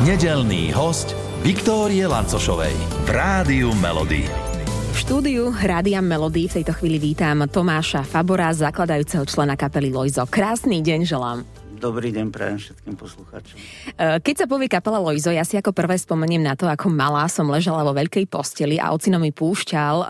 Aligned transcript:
Nedelný 0.00 0.72
host 0.72 1.12
Viktórie 1.44 2.08
Lancošovej 2.08 2.72
v 3.04 3.08
Rádiu 3.12 3.76
Melody. 3.76 4.24
V 4.88 4.96
štúdiu 4.96 5.52
Rádia 5.52 6.00
Melody 6.00 6.48
v 6.48 6.64
tejto 6.64 6.72
chvíli 6.80 6.96
vítam 6.96 7.44
Tomáša 7.44 8.00
Fabora, 8.00 8.48
zakladajúceho 8.56 9.28
člena 9.28 9.52
kapely 9.52 9.92
Lojzo. 9.92 10.24
Krásny 10.24 10.80
deň 10.80 11.00
želám. 11.04 11.44
Dobrý 11.82 12.14
deň 12.14 12.30
prajem 12.30 12.62
všetkým 12.62 12.94
poslucháčom. 12.94 13.58
E, 13.58 14.22
keď 14.22 14.34
sa 14.38 14.46
povie 14.46 14.70
kapela 14.70 15.02
Lojzo, 15.02 15.34
ja 15.34 15.42
si 15.42 15.58
ako 15.58 15.74
prvé 15.74 15.98
spomeniem 15.98 16.38
na 16.38 16.54
to, 16.54 16.70
ako 16.70 16.86
malá 16.86 17.26
som 17.26 17.50
ležala 17.50 17.82
vo 17.82 17.90
veľkej 17.90 18.30
posteli 18.30 18.78
a 18.78 18.94
ocino 18.94 19.18
mi 19.18 19.34
púšťal 19.34 19.96
uh, 19.98 20.06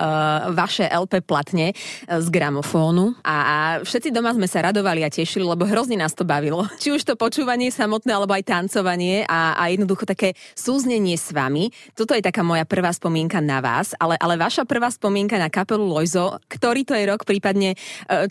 vaše 0.52 0.84
LP 0.84 1.24
platne 1.24 1.72
e, 1.72 1.74
z 2.04 2.28
gramofónu 2.28 3.16
a, 3.24 3.36
a 3.40 3.56
všetci 3.88 4.12
doma 4.12 4.36
sme 4.36 4.44
sa 4.52 4.68
radovali 4.68 5.00
a 5.00 5.08
tešili, 5.08 5.48
lebo 5.48 5.64
hrozne 5.64 5.96
nás 5.96 6.12
to 6.12 6.28
bavilo. 6.28 6.68
Či 6.84 6.92
už 6.92 7.08
to 7.08 7.16
počúvanie 7.16 7.72
samotné, 7.72 8.12
alebo 8.12 8.36
aj 8.36 8.52
tancovanie 8.52 9.24
a, 9.24 9.56
a 9.56 9.72
jednoducho 9.72 10.04
také 10.04 10.36
súznenie 10.52 11.16
s 11.16 11.32
vami. 11.32 11.72
Toto 11.96 12.12
je 12.12 12.20
taká 12.20 12.44
moja 12.44 12.68
prvá 12.68 12.92
spomienka 12.92 13.40
na 13.40 13.64
vás, 13.64 13.96
ale, 13.96 14.20
ale 14.20 14.36
vaša 14.36 14.68
prvá 14.68 14.92
spomienka 14.92 15.40
na 15.40 15.48
kapelu 15.48 15.88
Lojzo, 15.88 16.36
ktorý 16.52 16.84
to 16.84 16.92
je 16.92 17.08
rok, 17.08 17.24
prípadne 17.24 17.80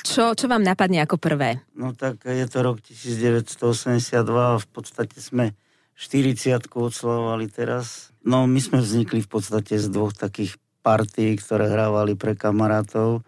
čo, 0.05 0.38
čo 0.38 0.46
vám 0.46 0.62
napadne 0.62 1.02
ako 1.02 1.18
prvé? 1.18 1.58
No 1.73 1.98
tak 1.98 2.22
je 2.30 2.46
to 2.46 2.62
rok 2.62 2.78
19 2.86 3.30
1982 3.40 4.20
a 4.27 4.59
v 4.59 4.67
podstate 4.67 5.17
sme 5.23 5.55
40 5.95 6.67
odslavovali 6.67 7.48
teraz. 7.48 8.12
No 8.27 8.49
my 8.49 8.59
sme 8.59 8.84
vznikli 8.84 9.23
v 9.23 9.30
podstate 9.31 9.80
z 9.80 9.88
dvoch 9.88 10.12
takých 10.12 10.57
partí, 10.81 11.38
ktoré 11.38 11.70
hrávali 11.70 12.17
pre 12.17 12.34
kamarátov. 12.34 13.23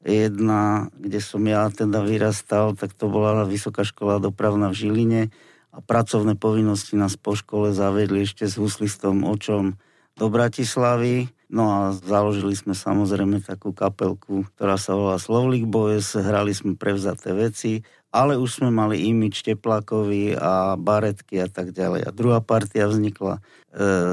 Jedna, 0.00 0.88
kde 0.96 1.20
som 1.20 1.44
ja 1.44 1.68
teda 1.68 2.00
vyrastal, 2.00 2.72
tak 2.72 2.96
to 2.96 3.08
bola 3.08 3.44
Vysoká 3.44 3.84
škola 3.84 4.16
dopravná 4.16 4.72
v 4.72 4.78
Žiline 4.84 5.22
a 5.70 5.78
pracovné 5.80 6.40
povinnosti 6.40 6.96
nás 6.96 7.20
po 7.20 7.36
škole 7.36 7.72
zavedli 7.76 8.24
ešte 8.24 8.48
s 8.48 8.56
huslistom 8.56 9.24
očom 9.28 9.76
do 10.16 10.26
Bratislavy. 10.28 11.28
No 11.50 11.66
a 11.66 11.80
založili 11.92 12.54
sme 12.54 12.78
samozrejme 12.78 13.42
takú 13.42 13.74
kapelku, 13.74 14.46
ktorá 14.54 14.78
sa 14.78 14.94
volá 14.94 15.18
Slovlik 15.18 15.66
Boys, 15.66 16.14
hrali 16.14 16.54
sme 16.54 16.78
prevzaté 16.78 17.34
veci 17.34 17.82
ale 18.10 18.34
už 18.34 18.62
sme 18.62 18.70
mali 18.74 19.06
imič 19.06 19.46
teplákový 19.46 20.34
a 20.34 20.74
baretky 20.74 21.38
a 21.38 21.46
tak 21.46 21.70
ďalej. 21.70 22.06
A 22.06 22.10
druhá 22.10 22.42
partia 22.42 22.90
vznikla 22.90 23.38
e, 23.38 23.40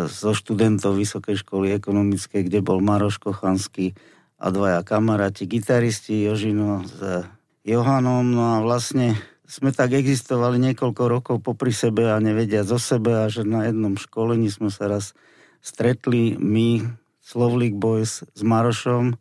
zo 0.06 0.32
študentov 0.38 1.02
Vysokej 1.02 1.42
školy 1.42 1.74
ekonomickej, 1.74 2.46
kde 2.46 2.62
bol 2.62 2.78
Maroš 2.78 3.18
Kochanský 3.18 3.98
a 4.38 4.54
dvaja 4.54 4.86
kamaráti, 4.86 5.50
gitaristi 5.50 6.30
Jožino 6.30 6.86
s 6.86 7.26
Johanom. 7.66 8.38
No 8.38 8.44
a 8.54 8.56
vlastne 8.62 9.18
sme 9.50 9.74
tak 9.74 9.98
existovali 9.98 10.62
niekoľko 10.62 11.04
rokov 11.10 11.38
popri 11.42 11.74
sebe 11.74 12.06
a 12.14 12.22
nevedia 12.22 12.62
zo 12.62 12.78
sebe 12.78 13.18
a 13.18 13.26
že 13.34 13.42
na 13.42 13.66
jednom 13.66 13.98
školení 13.98 14.54
sme 14.54 14.70
sa 14.70 14.86
raz 14.86 15.18
stretli 15.66 16.38
my, 16.38 16.86
Slovlik 17.26 17.74
Boys, 17.74 18.22
s 18.22 18.42
Marošom 18.46 19.12
e, 19.12 19.16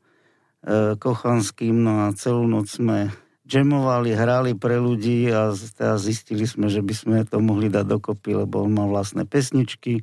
Kochanským, 1.00 1.80
no 1.80 2.06
a 2.06 2.12
celú 2.12 2.44
noc 2.44 2.68
sme 2.68 3.08
jamovali, 3.46 4.10
hrali 4.12 4.52
pre 4.58 4.82
ľudí 4.82 5.30
a 5.30 5.54
teda 5.54 5.96
zistili 6.02 6.44
sme, 6.44 6.66
že 6.66 6.82
by 6.82 6.94
sme 6.94 7.16
to 7.22 7.38
mohli 7.38 7.70
dať 7.70 7.86
dokopy, 7.86 8.34
lebo 8.34 8.66
on 8.66 8.74
mal 8.74 8.90
vlastné 8.90 9.22
pesničky. 9.22 10.02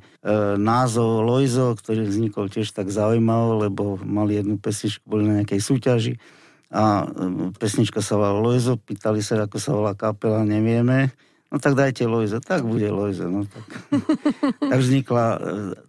názov 0.56 1.28
Lojzo, 1.28 1.76
ktorý 1.76 2.08
vznikol 2.08 2.48
tiež 2.48 2.72
tak 2.72 2.88
zaujímavé, 2.88 3.68
lebo 3.68 4.00
mali 4.00 4.40
jednu 4.40 4.56
pesničku, 4.56 5.04
boli 5.04 5.28
na 5.28 5.44
nejakej 5.44 5.60
súťaži 5.60 6.14
a 6.74 7.06
e, 7.06 7.54
pesnička 7.54 8.02
sa 8.02 8.18
volala 8.18 8.42
Lojzo, 8.42 8.74
pýtali 8.80 9.22
sa, 9.22 9.38
ako 9.44 9.56
sa 9.62 9.70
volá 9.76 9.92
kapela, 9.94 10.42
nevieme. 10.42 11.14
No 11.52 11.62
tak 11.62 11.78
dajte 11.78 12.02
Lojzo, 12.08 12.42
tak 12.42 12.66
bude 12.66 12.90
Lojzo. 12.90 13.30
No 13.30 13.46
tak. 13.46 13.66
tak 14.74 14.78
vznikla 14.82 15.24
e, 15.30 15.38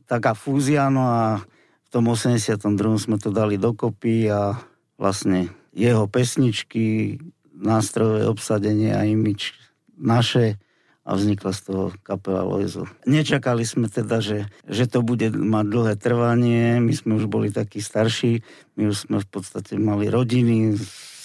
taká 0.06 0.38
fúzia, 0.38 0.92
no 0.94 1.10
a 1.10 1.42
v 1.86 1.90
tom 1.90 2.06
82. 2.12 2.62
sme 3.02 3.18
to 3.18 3.34
dali 3.34 3.58
dokopy 3.58 4.30
a 4.30 4.62
vlastne 5.00 5.50
jeho 5.74 6.06
pesničky, 6.06 7.18
nástrojové 7.56 8.28
obsadenie 8.28 8.92
a 8.92 9.08
imič 9.08 9.56
naše 9.96 10.60
a 11.06 11.14
vznikla 11.14 11.54
z 11.54 11.62
toho 11.70 11.84
kapela 12.02 12.42
Lojzo. 12.42 12.90
Nečakali 13.06 13.62
sme 13.62 13.86
teda, 13.86 14.26
že, 14.26 14.50
že 14.66 14.90
to 14.90 15.06
bude 15.06 15.30
mať 15.38 15.66
dlhé 15.70 15.94
trvanie, 16.02 16.82
my 16.82 16.94
sme 16.98 17.22
už 17.22 17.30
boli 17.30 17.54
takí 17.54 17.78
starší, 17.78 18.42
my 18.74 18.90
už 18.90 19.06
sme 19.06 19.22
v 19.22 19.28
podstate 19.30 19.78
mali 19.78 20.10
rodiny, 20.10 20.74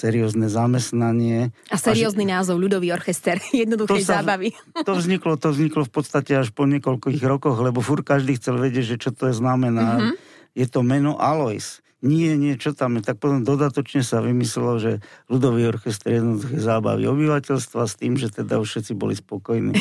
seriózne 0.00 0.52
zamestnanie. 0.52 1.56
A 1.72 1.80
seriózny 1.80 2.28
a 2.28 2.28
že... 2.28 2.32
názov, 2.36 2.56
ľudový 2.60 2.92
orchester, 2.92 3.40
jednoduchej 3.64 4.04
to 4.04 4.08
sa, 4.08 4.20
zábavy. 4.20 4.52
To 4.88 4.92
vzniklo, 4.92 5.40
to 5.40 5.48
vzniklo 5.48 5.88
v 5.88 5.92
podstate 5.92 6.36
až 6.36 6.52
po 6.52 6.68
niekoľkých 6.68 7.24
rokoch, 7.24 7.56
lebo 7.56 7.80
fur 7.80 8.04
každý 8.04 8.36
chcel 8.36 8.60
vedieť, 8.60 8.96
že 8.96 9.00
čo 9.00 9.10
to 9.16 9.32
je 9.32 9.34
znamená. 9.40 9.96
Mm-hmm. 9.96 10.14
Je 10.60 10.66
to 10.68 10.84
meno 10.84 11.16
Alois 11.16 11.80
nie, 12.00 12.32
nie, 12.40 12.56
čo 12.56 12.72
tam 12.72 12.96
je. 12.96 13.04
Tak 13.04 13.20
potom 13.20 13.44
dodatočne 13.44 14.00
sa 14.00 14.24
vymyslelo, 14.24 14.80
že 14.80 14.92
ľudový 15.28 15.68
orchester 15.68 16.16
jednoduché 16.16 16.56
zábavy 16.56 17.04
obyvateľstva 17.04 17.82
s 17.84 17.94
tým, 18.00 18.16
že 18.16 18.32
teda 18.32 18.56
už 18.56 18.68
všetci 18.72 18.92
boli 18.96 19.12
spokojní. 19.12 19.76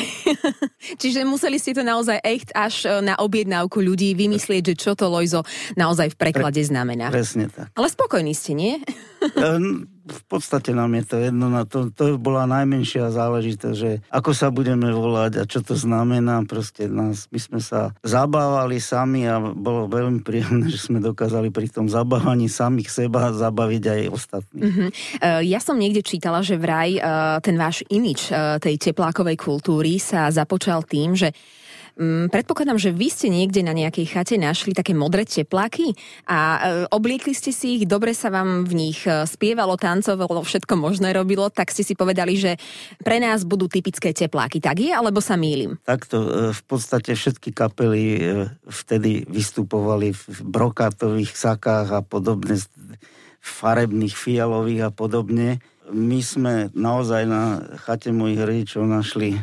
Čiže 1.00 1.24
museli 1.24 1.56
ste 1.56 1.72
to 1.72 1.80
naozaj 1.80 2.20
echt 2.20 2.52
až 2.52 2.84
e, 2.84 3.00
na 3.00 3.16
objednávku 3.16 3.80
ľudí 3.80 4.12
vymyslieť, 4.12 4.72
že 4.72 4.74
čo 4.76 4.92
to 4.92 5.08
Lojzo 5.08 5.48
naozaj 5.80 6.12
v 6.12 6.16
preklade 6.20 6.60
znamená. 6.60 7.08
Presne 7.08 7.48
tak. 7.48 7.72
Ale 7.72 7.88
spokojní 7.88 8.36
ste, 8.36 8.52
nie? 8.52 8.76
v 10.10 10.22
podstate 10.26 10.74
nám 10.74 10.90
je 10.98 11.04
to 11.06 11.16
jedno, 11.22 11.46
na 11.52 11.62
to, 11.62 11.88
to 11.94 12.18
bola 12.18 12.44
najmenšia 12.50 13.14
záležitosť, 13.14 13.76
že 13.76 14.02
ako 14.10 14.30
sa 14.34 14.50
budeme 14.50 14.90
volať 14.90 15.32
a 15.40 15.42
čo 15.46 15.62
to 15.62 15.78
znamená, 15.78 16.42
proste 16.44 16.90
nás, 16.90 17.30
my 17.30 17.38
sme 17.38 17.60
sa 17.62 17.94
zabávali 18.02 18.82
sami 18.82 19.30
a 19.30 19.38
bolo 19.38 19.86
veľmi 19.86 20.20
príjemné, 20.26 20.66
že 20.74 20.90
sme 20.90 20.98
dokázali 20.98 21.54
pri 21.54 21.70
tom 21.70 21.86
zabávaní 21.86 22.50
samých 22.50 22.90
seba 22.90 23.30
zabaviť 23.30 23.84
aj 23.86 24.00
ostatných. 24.10 24.64
Uh-huh. 24.66 24.90
Ja 25.46 25.62
som 25.62 25.78
niekde 25.78 26.02
čítala, 26.02 26.42
že 26.42 26.58
vraj 26.58 26.98
e, 26.98 27.00
ten 27.44 27.54
váš 27.54 27.86
imič 27.86 28.32
e, 28.32 28.58
tej 28.58 28.90
teplákovej 28.90 29.38
kultúry 29.38 30.02
sa 30.02 30.28
započal 30.32 30.82
tým, 30.82 31.14
že 31.14 31.30
Mm, 32.00 32.32
predpokladám, 32.32 32.80
že 32.80 32.96
vy 32.96 33.12
ste 33.12 33.28
niekde 33.28 33.60
na 33.60 33.76
nejakej 33.76 34.08
chate 34.08 34.40
našli 34.40 34.72
také 34.72 34.96
modré 34.96 35.28
tepláky 35.28 35.92
a 36.24 36.38
e, 36.40 36.58
obliekli 36.88 37.36
ste 37.36 37.52
si 37.52 37.76
ich, 37.76 37.84
dobre 37.84 38.16
sa 38.16 38.32
vám 38.32 38.64
v 38.64 38.72
nich 38.72 39.04
e, 39.04 39.28
spievalo, 39.28 39.76
tancovalo, 39.76 40.40
všetko 40.40 40.80
možné 40.80 41.12
robilo, 41.12 41.52
tak 41.52 41.68
ste 41.68 41.84
si 41.84 41.92
povedali, 41.92 42.40
že 42.40 42.56
pre 43.04 43.20
nás 43.20 43.44
budú 43.44 43.68
typické 43.68 44.16
tepláky. 44.16 44.64
Tak 44.64 44.80
je, 44.80 44.96
alebo 44.96 45.20
sa 45.20 45.36
mýlim? 45.36 45.76
Takto 45.84 46.24
e, 46.24 46.28
v 46.56 46.62
podstate 46.64 47.12
všetky 47.12 47.52
kapely 47.52 48.02
vtedy 48.64 49.28
vystupovali 49.28 50.16
v 50.16 50.40
brokátových 50.40 51.36
sakách 51.36 51.92
a 51.92 52.00
podobne, 52.00 52.56
farebných, 53.44 54.16
fialových 54.16 54.88
a 54.88 54.90
podobne. 54.90 55.60
My 55.92 56.24
sme 56.24 56.72
naozaj 56.72 57.28
na 57.28 57.60
chate 57.84 58.08
mojich 58.08 58.40
rodičov 58.40 58.88
našli 58.88 59.36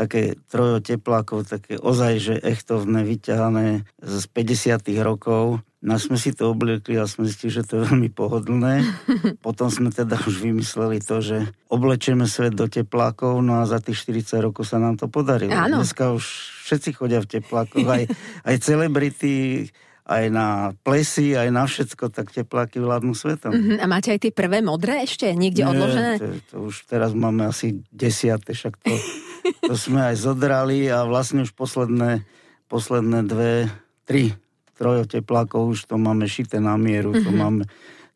také 0.00 0.40
trojo 0.48 0.80
teplákov, 0.80 1.44
také 1.44 1.76
ozaj, 1.76 2.12
že 2.16 2.34
echtovné, 2.40 3.04
vyťahané 3.04 3.84
z 4.00 4.24
50 4.32 4.80
rokov. 5.04 5.60
No 5.80 5.96
sme 5.96 6.16
si 6.16 6.32
to 6.32 6.52
obliekli 6.52 6.96
a 7.00 7.08
sme 7.08 7.28
zistili, 7.28 7.52
že 7.52 7.64
to 7.64 7.80
je 7.80 7.88
veľmi 7.88 8.08
pohodlné. 8.12 8.84
Potom 9.46 9.68
sme 9.68 9.92
teda 9.92 10.16
už 10.24 10.40
vymysleli 10.40 11.04
to, 11.04 11.20
že 11.20 11.52
oblečieme 11.68 12.24
svet 12.24 12.56
do 12.56 12.68
teplákov, 12.68 13.44
no 13.44 13.60
a 13.60 13.68
za 13.68 13.80
tých 13.80 14.08
40 14.08 14.40
rokov 14.44 14.64
sa 14.68 14.80
nám 14.80 14.96
to 14.96 15.08
podarilo. 15.08 15.52
Áno. 15.52 15.84
Dneska 15.84 16.16
už 16.16 16.24
všetci 16.68 16.96
chodia 16.96 17.20
v 17.20 17.40
teplákoch, 17.40 17.84
aj, 17.84 18.02
aj 18.48 18.56
celebrity, 18.60 19.68
aj 20.10 20.24
na 20.32 20.48
plesy, 20.82 21.36
aj 21.36 21.48
na 21.48 21.64
všetko, 21.64 22.12
tak 22.12 22.34
tepláky 22.34 22.82
vládnu 22.82 23.14
svetom. 23.14 23.52
Uh-huh. 23.52 23.78
A 23.80 23.86
máte 23.88 24.10
aj 24.10 24.26
tie 24.26 24.32
prvé 24.34 24.58
modré 24.64 25.06
ešte 25.06 25.30
niekde 25.32 25.64
Nie, 25.64 25.70
odložené? 25.70 26.12
To, 26.18 26.28
to 26.50 26.56
už 26.72 26.88
teraz 26.90 27.14
máme 27.14 27.46
asi 27.46 27.84
desiate, 27.94 28.52
však 28.52 28.74
to 28.80 28.90
to 29.64 29.74
sme 29.74 30.12
aj 30.12 30.16
zodrali 30.20 30.88
a 30.88 31.04
vlastne 31.08 31.44
už 31.44 31.52
posledné, 31.56 32.24
posledné 32.66 33.26
dve, 33.26 33.68
tri 34.04 34.34
trojo 34.80 35.04
teplákov 35.04 35.76
už 35.76 35.84
to 35.84 36.00
máme 36.00 36.24
šité 36.24 36.56
na 36.56 36.80
mieru, 36.80 37.12
to, 37.12 37.28
mhm. 37.28 37.36
máme, 37.36 37.64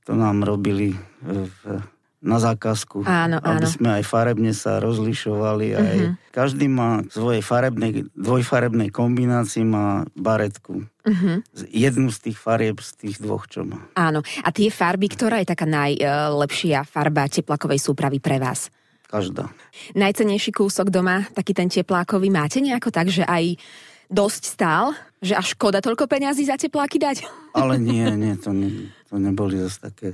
to 0.09 0.17
nám 0.17 0.41
robili 0.41 0.97
v, 1.21 1.85
na 2.25 2.41
zákazku, 2.41 3.05
áno, 3.05 3.37
aby 3.37 3.69
áno. 3.69 3.69
sme 3.69 3.89
aj 4.01 4.05
farebne 4.09 4.57
sa 4.57 4.81
rozlišovali. 4.81 5.67
Aj, 5.77 5.99
uh-huh. 6.01 6.17
Každý 6.33 6.73
má 6.73 7.05
svojej 7.13 7.45
farebnej, 7.45 8.09
dvojfarebnej 8.17 8.89
kombinácii 8.89 9.61
má 9.69 10.09
baretku. 10.17 10.89
Uh-huh. 10.89 11.45
Jednu 11.69 12.09
z 12.09 12.19
tých 12.25 12.41
farieb 12.41 12.81
z 12.81 12.97
tých 12.97 13.17
dvoch, 13.21 13.45
čo 13.45 13.69
má. 13.69 13.85
Áno. 13.93 14.25
A 14.41 14.49
tie 14.57 14.73
farby, 14.73 15.13
ktorá 15.13 15.45
je 15.45 15.53
taká 15.53 15.69
najlepšia 15.69 16.89
farba 16.89 17.29
teplakovej 17.29 17.85
súpravy 17.85 18.25
pre 18.25 18.41
vás? 18.41 18.73
Každá. 19.15 19.55
Najcenejší 19.95 20.51
kúsok 20.51 20.91
doma, 20.91 21.23
taký 21.31 21.55
ten 21.55 21.71
teplákový, 21.71 22.35
máte 22.35 22.59
nejako 22.59 22.91
tak, 22.91 23.07
že 23.07 23.23
aj 23.23 23.55
dosť 24.11 24.43
stál? 24.43 24.99
Že 25.23 25.39
až 25.39 25.47
škoda 25.55 25.79
toľko 25.79 26.11
peňazí 26.11 26.51
za 26.51 26.59
tepláky 26.59 26.99
dať? 26.99 27.23
Ale 27.59 27.79
nie, 27.79 28.11
nie, 28.19 28.35
to, 28.35 28.51
ne, 28.51 28.91
to 29.07 29.23
neboli 29.23 29.63
zase 29.63 29.79
také 29.79 30.09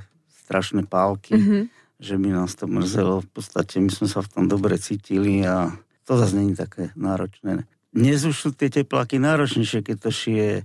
strašné 0.45 0.85
pálky, 0.85 1.33
mm-hmm. 1.33 1.61
že 1.97 2.15
by 2.21 2.29
nás 2.29 2.53
to 2.53 2.69
mrzelo. 2.69 3.25
V 3.25 3.29
podstate 3.41 3.81
my 3.81 3.89
sme 3.89 4.05
sa 4.05 4.21
v 4.21 4.29
tom 4.29 4.45
dobre 4.45 4.77
cítili 4.77 5.41
a 5.41 5.73
to 6.05 6.21
zase 6.21 6.37
není 6.37 6.53
také 6.53 6.93
náročné 6.93 7.65
dnes 7.91 8.23
už 8.23 8.35
sú 8.35 8.49
tie 8.55 8.71
tepláky 8.71 9.19
náročnejšie, 9.19 9.83
keď 9.83 9.97
to 9.99 10.09
šije 10.15 10.49
e, 10.55 10.63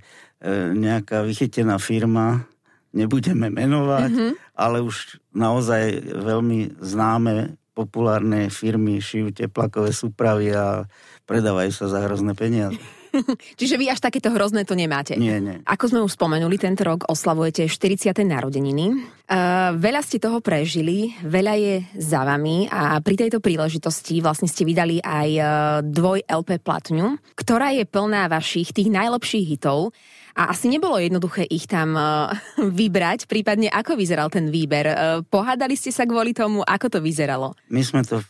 nejaká 0.79 1.27
vychytená 1.27 1.75
firma, 1.83 2.47
nebudeme 2.95 3.51
menovať, 3.51 4.13
mm-hmm. 4.15 4.33
ale 4.55 4.79
už 4.81 5.19
naozaj 5.35 6.07
veľmi 6.07 6.79
známe 6.79 7.59
populárne 7.77 8.49
firmy 8.49 9.05
šijú 9.05 9.37
teplakové 9.37 9.93
súpravy 9.93 10.57
a 10.57 10.89
predávajú 11.29 11.71
sa 11.77 11.93
za 11.93 12.01
hrozné 12.01 12.33
peniaze. 12.33 12.81
Čiže 13.61 13.77
vy 13.77 13.93
až 13.93 14.01
takéto 14.01 14.33
hrozné 14.33 14.65
to 14.65 14.73
nemáte. 14.73 15.17
Nie, 15.17 15.41
nie. 15.41 15.61
Ako 15.69 15.93
sme 15.93 16.01
už 16.05 16.17
spomenuli, 16.17 16.57
tento 16.57 16.85
rok 16.85 17.05
oslavujete 17.09 17.69
40. 17.69 18.13
narodeniny. 18.25 18.97
Uh, 19.27 19.75
veľa 19.77 20.01
ste 20.05 20.21
toho 20.21 20.41
prežili, 20.41 21.13
veľa 21.25 21.55
je 21.59 21.75
za 21.99 22.23
vami 22.23 22.69
a 22.71 22.97
pri 23.03 23.27
tejto 23.27 23.43
príležitosti 23.43 24.21
vlastne 24.23 24.49
ste 24.49 24.65
vydali 24.65 25.03
aj 25.03 25.29
uh, 25.37 25.49
dvoj 25.85 26.25
LP 26.25 26.61
platňu, 26.63 27.19
ktorá 27.37 27.73
je 27.77 27.85
plná 27.85 28.29
vašich 28.31 28.73
tých 28.73 28.89
najlepších 28.89 29.45
hitov. 29.57 29.93
A 30.37 30.53
asi 30.53 30.69
nebolo 30.69 31.01
jednoduché 31.01 31.49
ich 31.49 31.65
tam 31.65 31.97
uh, 31.97 32.29
vybrať, 32.81 33.25
prípadne 33.25 33.73
ako 33.73 33.97
vyzeral 33.97 34.29
ten 34.29 34.53
výber. 34.53 34.85
Uh, 34.87 34.95
pohádali 35.25 35.75
ste 35.75 35.89
sa 35.89 36.05
kvôli 36.05 36.37
tomu, 36.37 36.61
ako 36.61 36.87
to 36.93 36.99
vyzeralo? 37.01 37.57
My 37.73 37.81
sme 37.81 38.05
to 38.05 38.21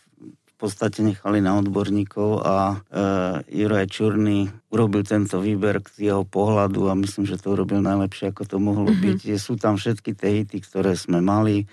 v 0.56 0.64
podstate 0.72 1.04
nechali 1.04 1.44
na 1.44 1.60
odborníkov 1.60 2.40
a 2.40 2.56
e, 2.72 2.76
Juraj 3.60 3.92
Čurný 3.92 4.48
urobil 4.72 5.04
tento 5.04 5.36
výber 5.36 5.84
k 5.84 6.08
jeho 6.08 6.24
pohľadu 6.24 6.88
a 6.88 6.96
myslím, 6.96 7.28
že 7.28 7.36
to 7.36 7.52
urobil 7.52 7.84
najlepšie, 7.84 8.32
ako 8.32 8.42
to 8.48 8.56
mohlo 8.56 8.88
mm-hmm. 8.88 9.20
byť. 9.20 9.36
Sú 9.36 9.60
tam 9.60 9.76
všetky 9.76 10.16
tie 10.16 10.40
hity, 10.40 10.64
ktoré 10.64 10.96
sme 10.96 11.20
mali. 11.20 11.68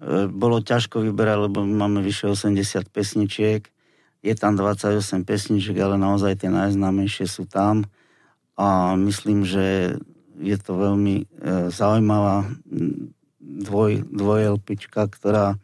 E, 0.00 0.32
bolo 0.32 0.64
ťažko 0.64 1.04
vyberať, 1.04 1.52
lebo 1.52 1.60
máme 1.60 2.00
vyše 2.00 2.32
80 2.32 2.88
pesničiek. 2.88 3.68
Je 4.24 4.32
tam 4.32 4.56
28 4.56 5.28
pesničiek, 5.28 5.76
ale 5.76 6.00
naozaj 6.00 6.40
tie 6.40 6.48
najznámejšie 6.48 7.28
sú 7.28 7.44
tam. 7.44 7.84
A 8.56 8.98
myslím, 9.00 9.48
že 9.48 9.96
je 10.42 10.56
to 10.58 10.72
veľmi 10.74 11.16
e, 11.22 11.24
zaujímavá 11.70 12.50
dvoj, 13.40 14.06
dvoj 14.10 14.40
LPčka, 14.58 15.06
ktorá 15.06 15.56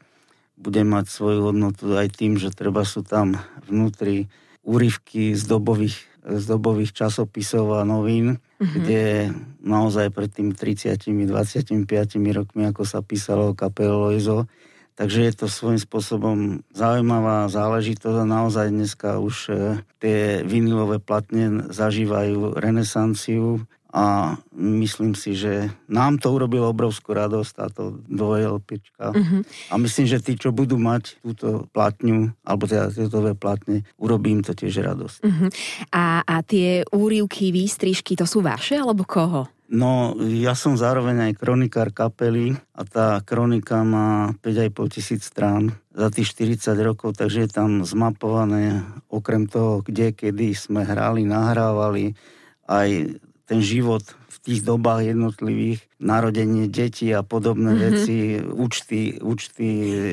bude 0.58 0.82
mať 0.82 1.06
svoju 1.06 1.50
hodnotu 1.50 1.94
aj 1.94 2.18
tým, 2.18 2.34
že 2.38 2.50
treba 2.50 2.82
sú 2.82 3.06
tam 3.06 3.38
vnútri 3.66 4.26
úryvky 4.66 5.32
z 5.38 5.42
dobových, 5.46 5.96
z 6.26 6.44
dobových 6.44 6.92
časopisov 6.92 7.78
a 7.78 7.86
novín, 7.86 8.36
mm-hmm. 8.36 8.74
kde 8.74 9.02
naozaj 9.62 10.10
pred 10.10 10.28
tým 10.28 10.52
30-25 10.52 11.28
rokmi, 12.34 12.62
ako 12.66 12.82
sa 12.82 13.00
písalo 13.00 13.54
o 13.54 13.56
kapele 13.56 13.94
Loizo, 13.94 14.50
Takže 14.98 15.30
je 15.30 15.32
to 15.38 15.46
svojím 15.46 15.78
spôsobom 15.78 16.38
zaujímavá 16.74 17.46
záležitosť 17.46 18.18
a 18.18 18.26
naozaj 18.26 18.74
dneska 18.74 19.22
už 19.22 19.36
e, 19.46 19.52
tie 20.02 20.42
vinilové 20.42 20.98
platne 20.98 21.70
zažívajú 21.70 22.58
renesanciu 22.58 23.62
a 23.88 24.36
myslím 24.52 25.16
si, 25.16 25.32
že 25.32 25.72
nám 25.88 26.20
to 26.20 26.28
urobilo 26.28 26.68
obrovskú 26.68 27.16
radosť, 27.16 27.50
táto 27.56 27.96
dvojelpička. 28.04 29.16
Uh-huh. 29.16 29.40
A 29.72 29.74
myslím, 29.80 30.04
že 30.04 30.20
tí, 30.20 30.36
čo 30.36 30.52
budú 30.52 30.76
mať 30.76 31.16
túto 31.24 31.64
platňu, 31.72 32.36
alebo 32.44 32.68
teda 32.68 32.92
tieto 32.92 33.24
dve 33.24 33.32
platne, 33.32 33.88
urobím 33.96 34.44
to 34.44 34.52
tiež 34.52 34.84
radosť. 34.84 35.18
Uh-huh. 35.24 35.48
A, 35.96 36.20
a 36.20 36.36
tie 36.44 36.84
úrivky, 36.92 37.48
výstrižky, 37.48 38.12
to 38.12 38.28
sú 38.28 38.44
vaše, 38.44 38.76
alebo 38.76 39.08
koho? 39.08 39.48
No, 39.68 40.16
ja 40.20 40.56
som 40.56 40.80
zároveň 40.80 41.28
aj 41.28 41.44
kronikár 41.44 41.92
kapely 41.92 42.56
a 42.72 42.88
tá 42.88 43.20
kronika 43.20 43.84
má 43.84 44.32
5,5 44.40 44.96
tisíc 44.96 45.28
strán 45.28 45.76
za 45.92 46.08
tých 46.08 46.32
40 46.32 46.72
rokov, 46.80 47.20
takže 47.20 47.44
je 47.44 47.50
tam 47.52 47.84
zmapované 47.84 48.80
okrem 49.12 49.44
toho, 49.44 49.84
kde, 49.84 50.16
kedy 50.16 50.56
sme 50.56 50.88
hrali, 50.88 51.28
nahrávali, 51.28 52.16
aj 52.64 53.20
ten 53.48 53.64
život 53.64 54.04
v 54.28 54.36
tých 54.44 54.60
dobách 54.60 55.08
jednotlivých, 55.08 55.80
narodenie 55.98 56.70
detí 56.70 57.10
a 57.10 57.26
podobné 57.26 57.74
mm-hmm. 57.74 57.88
veci, 57.90 58.16
účty, 58.38 59.00
účty, 59.18 59.66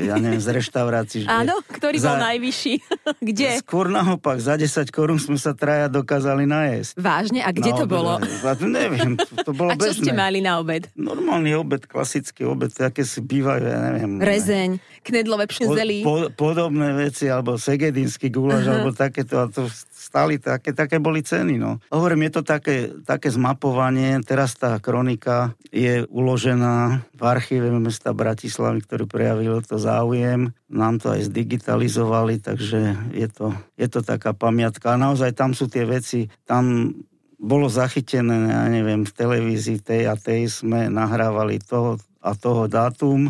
ja 0.09 0.17
neviem, 0.17 0.41
z 0.41 0.49
reštaurácií. 0.55 1.29
Áno, 1.29 1.61
ktorý 1.61 1.99
za, 2.01 2.15
bol 2.15 2.25
najvyšší? 2.25 2.73
kde? 3.29 3.49
Skôr 3.61 3.91
naopak, 3.91 4.41
za 4.41 4.57
10 4.57 4.89
korún 4.89 5.21
sme 5.21 5.37
sa 5.37 5.53
traja 5.53 5.85
dokázali 5.91 6.49
najesť. 6.49 6.97
Vážne? 6.97 7.45
A 7.45 7.53
kde 7.53 7.75
na 7.75 7.77
to 7.77 7.85
obed, 7.85 7.93
bolo? 7.93 8.13
to 8.55 8.65
neviem, 8.65 9.11
to, 9.19 9.33
to 9.45 9.51
bolo 9.53 9.69
A 9.73 9.77
čo 9.77 9.93
bežné. 9.93 10.03
ste 10.09 10.11
mali 10.15 10.39
na 10.41 10.57
obed? 10.57 10.89
Normálny 10.97 11.51
obed, 11.53 11.85
klasický 11.85 12.49
obed, 12.49 12.73
aké 12.81 13.05
si 13.05 13.21
bývajú, 13.21 13.63
ja 13.67 13.79
neviem. 13.93 14.11
Rezeň, 14.23 14.69
knedlové 15.05 15.45
pšenzelí. 15.51 16.01
Po, 16.01 16.33
po, 16.33 16.49
podobné 16.55 16.97
veci, 16.97 17.29
alebo 17.29 17.61
segedínsky 17.61 18.33
guláš, 18.33 18.65
uh-huh. 18.65 18.73
alebo 18.79 18.89
takéto, 18.89 19.37
a 19.37 19.45
to 19.51 19.69
stali, 20.15 20.39
také, 20.39 20.71
také 20.71 21.03
boli 21.03 21.19
ceny, 21.19 21.59
no. 21.59 21.83
Hovorím, 21.91 22.31
je 22.31 22.39
to 22.39 22.43
také, 22.47 22.87
také 23.03 23.27
zmapovanie, 23.27 24.23
teraz 24.23 24.55
tá 24.55 24.79
kronika 24.79 25.51
je 25.75 26.07
uložená 26.07 27.03
v 27.11 27.21
archíve 27.27 27.67
mesta 27.75 28.15
Bratislavy, 28.15 28.79
ktorý 28.87 29.11
prejavil 29.11 29.59
to 29.59 29.75
záujem. 29.75 30.55
Nám 30.71 31.03
to 31.03 31.11
aj 31.11 31.27
zdigitalizovali, 31.27 32.39
takže 32.39 33.11
je 33.11 33.27
to, 33.27 33.51
je 33.75 33.91
to 33.91 33.99
taká 33.99 34.31
pamiatka. 34.31 34.95
A 34.95 35.01
naozaj 35.03 35.35
tam 35.35 35.51
sú 35.51 35.67
tie 35.67 35.83
veci, 35.83 36.31
tam 36.47 36.95
bolo 37.35 37.67
zachytené, 37.67 38.55
ja 38.55 38.71
neviem, 38.71 39.03
v 39.03 39.11
televízii 39.11 39.83
tej 39.83 40.07
a 40.07 40.15
tej 40.15 40.47
sme 40.47 40.87
nahrávali 40.87 41.59
toho 41.59 41.99
a 42.25 42.31
toho 42.33 42.65
dátum 42.65 43.29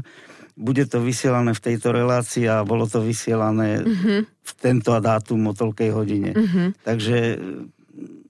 bude 0.55 0.87
to 0.87 1.03
vysielané 1.03 1.51
v 1.51 1.63
tejto 1.71 1.91
relácii 1.91 2.47
a 2.47 2.63
bolo 2.63 2.87
to 2.87 3.03
vysielané 3.03 3.83
mm-hmm. 3.83 4.19
v 4.23 4.51
tento 4.55 4.95
dátum 5.03 5.51
o 5.51 5.53
toľkej 5.53 5.89
hodine. 5.91 6.31
Mm-hmm. 6.31 6.67
Takže 6.87 7.17
e, 7.35 7.37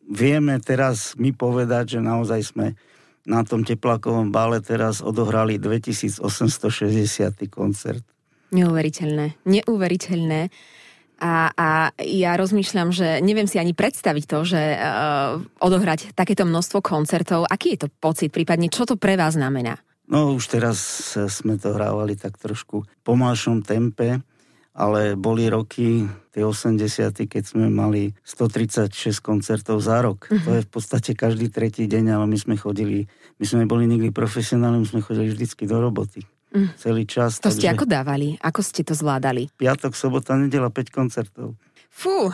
vieme 0.10 0.58
teraz 0.58 1.14
my 1.22 1.30
povedať, 1.38 1.98
že 1.98 2.00
naozaj 2.02 2.42
sme 2.42 2.68
na 3.26 3.42
tom 3.46 3.66
teplakovom 3.66 4.30
bále 4.30 4.62
teraz 4.62 5.02
odohrali 5.02 5.58
2860. 5.58 6.22
koncert. 7.50 8.06
Neuveriteľné. 8.54 9.42
Neuveriteľné. 9.46 10.54
A, 11.16 11.50
a 11.56 11.70
ja 12.04 12.36
rozmýšľam, 12.36 12.92
že 12.92 13.24
neviem 13.24 13.48
si 13.48 13.58
ani 13.58 13.72
predstaviť 13.72 14.24
to, 14.28 14.40
že 14.46 14.62
uh, 14.78 15.40
odohrať 15.64 16.12
takéto 16.14 16.44
množstvo 16.44 16.84
koncertov. 16.84 17.48
Aký 17.48 17.74
je 17.74 17.88
to 17.88 17.90
pocit, 17.90 18.30
prípadne 18.30 18.68
čo 18.70 18.84
to 18.86 19.00
pre 19.00 19.16
vás 19.16 19.34
znamená? 19.34 19.80
No 20.06 20.38
už 20.38 20.54
teraz 20.54 20.78
sme 21.18 21.58
to 21.58 21.74
hrávali 21.74 22.14
tak 22.14 22.38
trošku 22.38 22.86
pomalšom 23.02 23.66
tempe, 23.66 24.22
ale 24.76 25.16
boli 25.16 25.48
roky, 25.48 26.06
tie 26.36 26.44
80 26.44 27.16
keď 27.26 27.44
sme 27.48 27.72
mali 27.72 28.12
136 28.28 28.92
koncertov 29.24 29.80
za 29.80 30.04
rok. 30.04 30.28
To 30.28 30.52
je 30.60 30.62
v 30.62 30.70
podstate 30.70 31.16
každý 31.16 31.48
tretí 31.48 31.88
deň, 31.88 32.20
ale 32.20 32.26
my 32.28 32.38
sme 32.38 32.56
chodili, 32.60 33.08
my 33.40 33.46
sme 33.48 33.64
boli 33.64 33.88
nikdy 33.88 34.12
profesionálni, 34.12 34.84
my 34.84 34.88
sme 34.88 35.02
chodili 35.02 35.32
vždycky 35.32 35.64
do 35.64 35.80
roboty. 35.80 36.28
Uh-huh. 36.52 36.70
Celý 36.76 37.08
čas. 37.08 37.40
To 37.40 37.48
takže... 37.48 37.56
ste 37.56 37.68
ako 37.72 37.88
dávali? 37.88 38.36
Ako 38.44 38.60
ste 38.62 38.84
to 38.84 38.92
zvládali? 38.92 39.48
Piatok, 39.56 39.96
sobota, 39.96 40.36
nedela 40.36 40.68
5 40.68 40.92
koncertov. 40.92 41.56
Fú, 41.88 42.32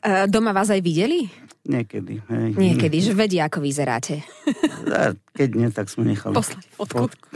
e, 0.00 0.24
doma 0.28 0.56
vás 0.56 0.72
aj 0.72 0.80
videli? 0.80 1.28
Niekedy. 1.64 2.20
Hej. 2.28 2.48
Niekedy, 2.60 2.96
že 3.00 3.16
vedia, 3.16 3.48
ako 3.48 3.64
vyzeráte. 3.64 4.20
Keď 5.32 5.48
nie, 5.56 5.72
tak 5.72 5.88
sme 5.88 6.12
nechali. 6.12 6.36
Poslať 6.36 6.64
fotku. 6.76 7.08
fotku. 7.08 7.28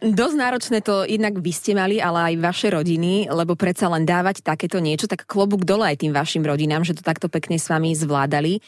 Dosť 0.00 0.36
náročné 0.36 0.78
to 0.80 1.04
jednak 1.04 1.36
vy 1.36 1.52
ste 1.52 1.76
mali, 1.76 2.00
ale 2.00 2.32
aj 2.32 2.34
vaše 2.40 2.68
rodiny, 2.72 3.28
lebo 3.28 3.52
predsa 3.52 3.92
len 3.92 4.08
dávať 4.08 4.40
takéto 4.40 4.80
niečo, 4.80 5.08
tak 5.08 5.28
klobúk 5.28 5.64
dole 5.64 5.88
aj 5.88 6.04
tým 6.04 6.12
vašim 6.16 6.44
rodinám, 6.44 6.84
že 6.88 6.96
to 6.96 7.04
takto 7.04 7.28
pekne 7.28 7.60
s 7.60 7.68
vami 7.68 7.92
zvládali. 7.92 8.64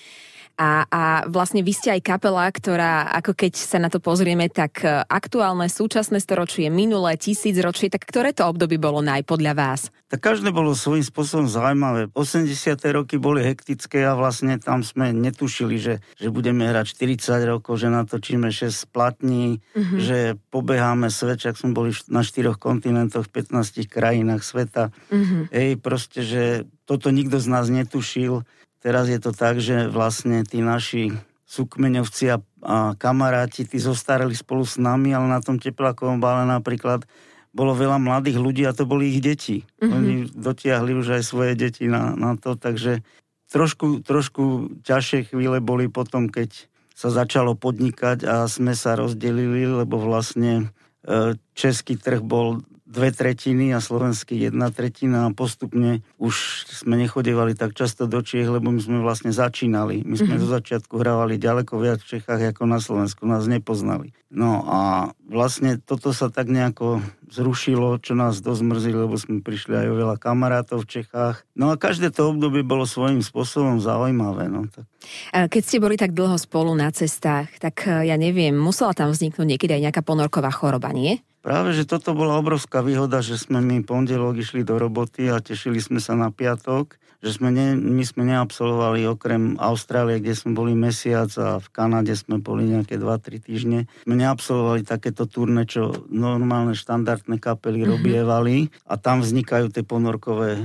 A, 0.59 0.83
a 0.91 1.03
vlastne 1.31 1.63
vy 1.63 1.71
ste 1.71 1.95
aj 1.95 2.03
kapela, 2.03 2.51
ktorá, 2.51 3.15
ako 3.15 3.31
keď 3.31 3.53
sa 3.55 3.79
na 3.79 3.87
to 3.87 4.03
pozrieme, 4.03 4.51
tak 4.51 4.83
e, 4.83 5.07
aktuálne, 5.07 5.71
súčasné 5.71 6.19
storočie, 6.19 6.67
minulé, 6.67 7.15
tisícročie, 7.15 7.87
tak 7.87 8.03
ktoré 8.03 8.35
to 8.35 8.43
obdobie 8.43 8.75
bolo 8.75 8.99
naj 8.99 9.23
podľa 9.23 9.55
vás? 9.55 9.81
Tak 10.11 10.19
každé 10.19 10.51
bolo 10.51 10.75
svojím 10.75 11.07
spôsobom 11.07 11.47
zaujímavé. 11.47 12.11
80. 12.11 12.75
roky 12.91 13.23
boli 13.23 13.47
hektické 13.47 14.03
a 14.03 14.19
vlastne 14.19 14.59
tam 14.59 14.83
sme 14.83 15.15
netušili, 15.15 15.79
že, 15.79 16.03
že 16.19 16.27
budeme 16.35 16.67
hrať 16.67 16.91
40 16.99 17.39
rokov, 17.47 17.79
že 17.79 17.87
natočíme 17.95 18.51
6 18.51 18.91
platní, 18.91 19.63
mm-hmm. 19.79 20.01
že 20.03 20.19
pobeháme 20.51 21.07
svet, 21.07 21.39
čak 21.39 21.55
sme 21.55 21.71
boli 21.71 21.95
na 22.11 22.27
4 22.27 22.59
kontinentoch, 22.59 23.31
v 23.31 23.47
15 23.47 23.87
krajinách 23.87 24.43
sveta. 24.43 24.91
Mm-hmm. 25.15 25.43
Ej, 25.55 25.71
proste, 25.79 26.27
že 26.27 26.67
toto 26.83 27.15
nikto 27.15 27.39
z 27.39 27.47
nás 27.47 27.71
netušil 27.71 28.43
Teraz 28.79 29.11
je 29.11 29.19
to 29.19 29.35
tak, 29.35 29.59
že 29.59 29.91
vlastne 29.91 30.47
tí 30.47 30.63
naši 30.63 31.11
súkmeňovci 31.49 32.25
a, 32.31 32.37
a 32.63 32.77
kamaráti, 32.95 33.65
tí 33.65 33.81
zostarali 33.81 34.37
spolu 34.37 34.63
s 34.63 34.77
nami, 34.77 35.17
ale 35.17 35.27
na 35.27 35.41
tom 35.41 35.57
teplakovom 35.57 36.21
bále 36.21 36.45
napríklad 36.45 37.09
bolo 37.57 37.73
veľa 37.73 37.97
mladých 37.97 38.39
ľudí 38.39 38.63
a 38.69 38.77
to 38.77 38.85
boli 38.85 39.17
ich 39.17 39.25
deti. 39.25 39.65
Mm-hmm. 39.81 39.95
Oni 39.97 40.15
dotiahli 40.31 40.93
už 40.95 41.19
aj 41.19 41.23
svoje 41.25 41.57
deti 41.57 41.89
na, 41.89 42.13
na 42.15 42.37
to, 42.37 42.55
takže 42.55 43.01
trošku, 43.49 44.05
trošku 44.05 44.77
ťažšie 44.85 45.33
chvíle 45.33 45.59
boli 45.65 45.89
potom, 45.89 46.29
keď 46.29 46.69
sa 46.93 47.09
začalo 47.09 47.57
podnikať 47.57 48.29
a 48.29 48.45
sme 48.51 48.77
sa 48.77 48.99
rozdelili, 48.99 49.65
lebo 49.65 49.97
vlastne 50.03 50.69
e, 51.07 51.39
český 51.57 51.97
trh 51.97 52.21
bol 52.21 52.61
dve 52.89 53.13
tretiny 53.13 53.77
a 53.77 53.85
slovenský 53.85 54.49
jedna 54.49 54.73
tretina 54.73 55.29
a 55.29 55.35
postupne 55.37 56.01
už 56.17 56.65
sme 56.73 56.97
nechodevali 56.97 57.53
tak 57.53 57.77
často 57.77 58.09
do 58.09 58.25
Čiech, 58.25 58.49
lebo 58.49 58.73
my 58.73 58.81
sme 58.81 58.99
vlastne 59.05 59.29
začínali. 59.29 60.09
My 60.09 60.17
sme 60.17 60.41
mm-hmm. 60.41 60.49
do 60.49 60.49
začiatku 60.49 60.95
hrávali 60.97 61.37
ďaleko 61.37 61.77
viac 61.77 62.01
v 62.01 62.17
Čechách 62.17 62.57
ako 62.57 62.65
na 62.65 62.81
Slovensku, 62.81 63.29
nás 63.29 63.45
nepoznali. 63.45 64.17
No 64.33 64.65
a 64.65 65.13
vlastne 65.29 65.77
toto 65.77 66.17
sa 66.17 66.33
tak 66.33 66.49
nejako 66.49 67.05
zrušilo, 67.29 68.01
čo 68.01 68.17
nás 68.17 68.41
dosť 68.41 68.63
mrzí, 68.65 68.93
lebo 68.97 69.17
sme 69.21 69.45
prišli 69.45 69.85
aj 69.85 69.87
o 69.93 69.99
veľa 70.01 70.17
kamarátov 70.17 70.89
v 70.89 71.01
Čechách. 71.01 71.45
No 71.53 71.69
a 71.73 71.77
každé 71.77 72.09
to 72.09 72.33
obdobie 72.33 72.65
bolo 72.65 72.89
svojím 72.89 73.21
spôsobom 73.21 73.85
zaujímavé. 73.85 74.49
No, 74.49 74.65
tak. 74.69 74.89
Keď 75.33 75.63
ste 75.65 75.81
boli 75.81 76.01
tak 76.01 76.17
dlho 76.17 76.41
spolu 76.41 76.73
na 76.73 76.89
cestách, 76.89 77.53
tak 77.61 77.85
ja 77.85 78.17
neviem, 78.17 78.57
musela 78.57 78.97
tam 78.97 79.13
vzniknúť 79.13 79.45
niekedy 79.45 79.77
aj 79.77 79.83
nejaká 79.89 80.03
ponorková 80.05 80.49
choroba, 80.53 80.93
nie? 80.93 81.21
Práve, 81.39 81.71
že 81.71 81.87
toto 81.87 82.19
bola 82.19 82.35
obrovská 82.37 82.83
výhoda, 82.83 83.23
že 83.23 83.39
sme 83.39 83.63
my 83.63 83.87
pondelok 83.87 84.43
išli 84.43 84.67
do 84.67 84.75
roboty 84.75 85.31
a 85.31 85.39
tešili 85.39 85.79
sme 85.79 86.03
sa 86.03 86.19
na 86.19 86.35
piatok, 86.35 86.99
že 87.19 87.35
sme 87.35 87.51
ne, 87.51 87.75
my 87.75 88.05
sme 88.07 88.23
neabsolvovali 88.31 89.03
okrem 89.11 89.59
Austrálie, 89.59 90.23
kde 90.23 90.39
sme 90.39 90.55
boli 90.55 90.73
mesiac 90.79 91.31
a 91.35 91.59
v 91.59 91.69
Kanade 91.75 92.15
sme 92.15 92.39
boli 92.39 92.71
nejaké 92.71 92.95
2-3 92.95 93.43
týždne. 93.43 93.79
Sme 94.07 94.15
neabsolvovali 94.15 94.87
takéto 94.87 95.27
turné, 95.27 95.67
čo 95.67 96.07
normálne 96.07 96.79
štandardné 96.79 97.43
kapely 97.43 97.83
mm-hmm. 97.83 97.93
robievali 97.99 98.57
a 98.87 98.95
tam 98.95 99.27
vznikajú 99.27 99.75
tie 99.75 99.83
ponorkové 99.83 100.51
e, 100.59 100.65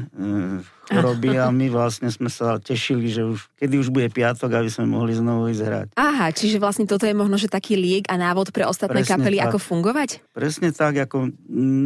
choroby 0.89 1.39
a 1.39 1.48
my 1.60 1.67
vlastne 1.72 2.12
sme 2.12 2.27
sa 2.27 2.60
tešili, 2.60 3.07
že 3.07 3.24
už, 3.24 3.48
kedy 3.57 3.79
už 3.79 3.89
bude 3.89 4.07
piatok, 4.12 4.51
aby 4.60 4.69
sme 4.69 4.86
mohli 4.89 5.15
znovu 5.15 5.48
ísť 5.50 5.63
hrať. 5.63 5.88
Aha, 5.95 6.29
čiže 6.36 6.60
vlastne 6.60 6.86
toto 6.86 7.07
je 7.07 7.15
možno, 7.15 7.39
že 7.39 7.48
taký 7.48 7.79
liek 7.79 8.05
a 8.12 8.19
návod 8.19 8.51
pre 8.51 8.67
ostatné 8.67 9.01
Presne 9.03 9.12
kapely, 9.17 9.38
tak. 9.39 9.45
ako 9.50 9.57
fungovať? 9.57 10.10
Presne 10.36 10.69
tak, 10.75 11.00
ako 11.00 11.31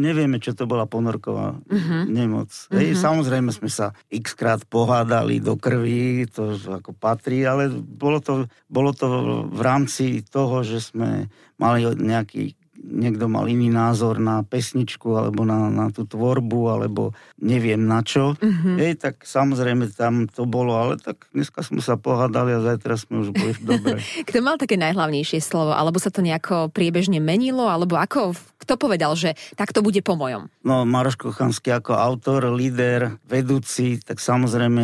nevieme, 0.02 0.42
čo 0.42 0.52
to 0.52 0.66
bola 0.66 0.84
ponorková 0.84 1.58
uh-huh. 1.58 2.04
nemoc. 2.10 2.50
Uh-huh. 2.50 2.80
Ej, 2.80 2.98
samozrejme 2.98 3.54
sme 3.54 3.70
sa 3.70 3.94
x 4.10 4.34
krát 4.34 4.57
pohádali 4.66 5.38
do 5.38 5.54
krvi, 5.54 6.26
to 6.26 6.58
ako 6.58 6.90
patrí, 6.96 7.46
ale 7.46 7.70
bolo 7.70 8.18
to, 8.18 8.50
bolo 8.66 8.90
to 8.90 9.06
v 9.46 9.60
rámci 9.62 10.26
toho, 10.26 10.66
že 10.66 10.82
sme 10.82 11.30
mali 11.60 11.86
nejaký 11.94 12.58
niekto 12.78 13.26
mal 13.26 13.50
iný 13.50 13.68
názor 13.68 14.22
na 14.22 14.46
pesničku 14.46 15.18
alebo 15.18 15.42
na, 15.42 15.68
na 15.68 15.86
tú 15.90 16.06
tvorbu 16.06 16.78
alebo 16.78 17.12
neviem 17.42 17.82
na 17.82 18.00
čo. 18.06 18.38
Mm-hmm. 18.38 18.76
Ej, 18.78 18.92
tak 19.02 19.14
samozrejme 19.26 19.90
tam 19.92 20.30
to 20.30 20.46
bolo, 20.46 20.78
ale 20.78 20.94
tak 20.96 21.26
dneska 21.34 21.66
sme 21.66 21.82
sa 21.82 21.98
pohádali 21.98 22.54
a 22.54 22.64
zajtra 22.64 22.94
sme 22.94 23.26
už 23.26 23.34
boli 23.34 23.52
dobre. 23.58 23.98
Kto 24.28 24.38
mal 24.40 24.56
také 24.56 24.78
najhlavnejšie 24.78 25.42
slovo? 25.42 25.74
Alebo 25.74 25.98
sa 25.98 26.14
to 26.14 26.22
nejako 26.22 26.70
priebežne 26.70 27.18
menilo? 27.18 27.66
Alebo 27.66 27.98
ako, 27.98 28.32
kto 28.62 28.78
povedal, 28.78 29.18
že 29.18 29.34
tak 29.58 29.74
to 29.74 29.82
bude 29.82 30.00
po 30.06 30.14
mojom? 30.14 30.46
No, 30.62 30.86
Maroš 30.86 31.18
Kochanský 31.18 31.74
ako 31.74 31.98
autor, 31.98 32.48
líder, 32.54 33.18
vedúci, 33.26 33.98
tak 34.00 34.22
samozrejme 34.22 34.82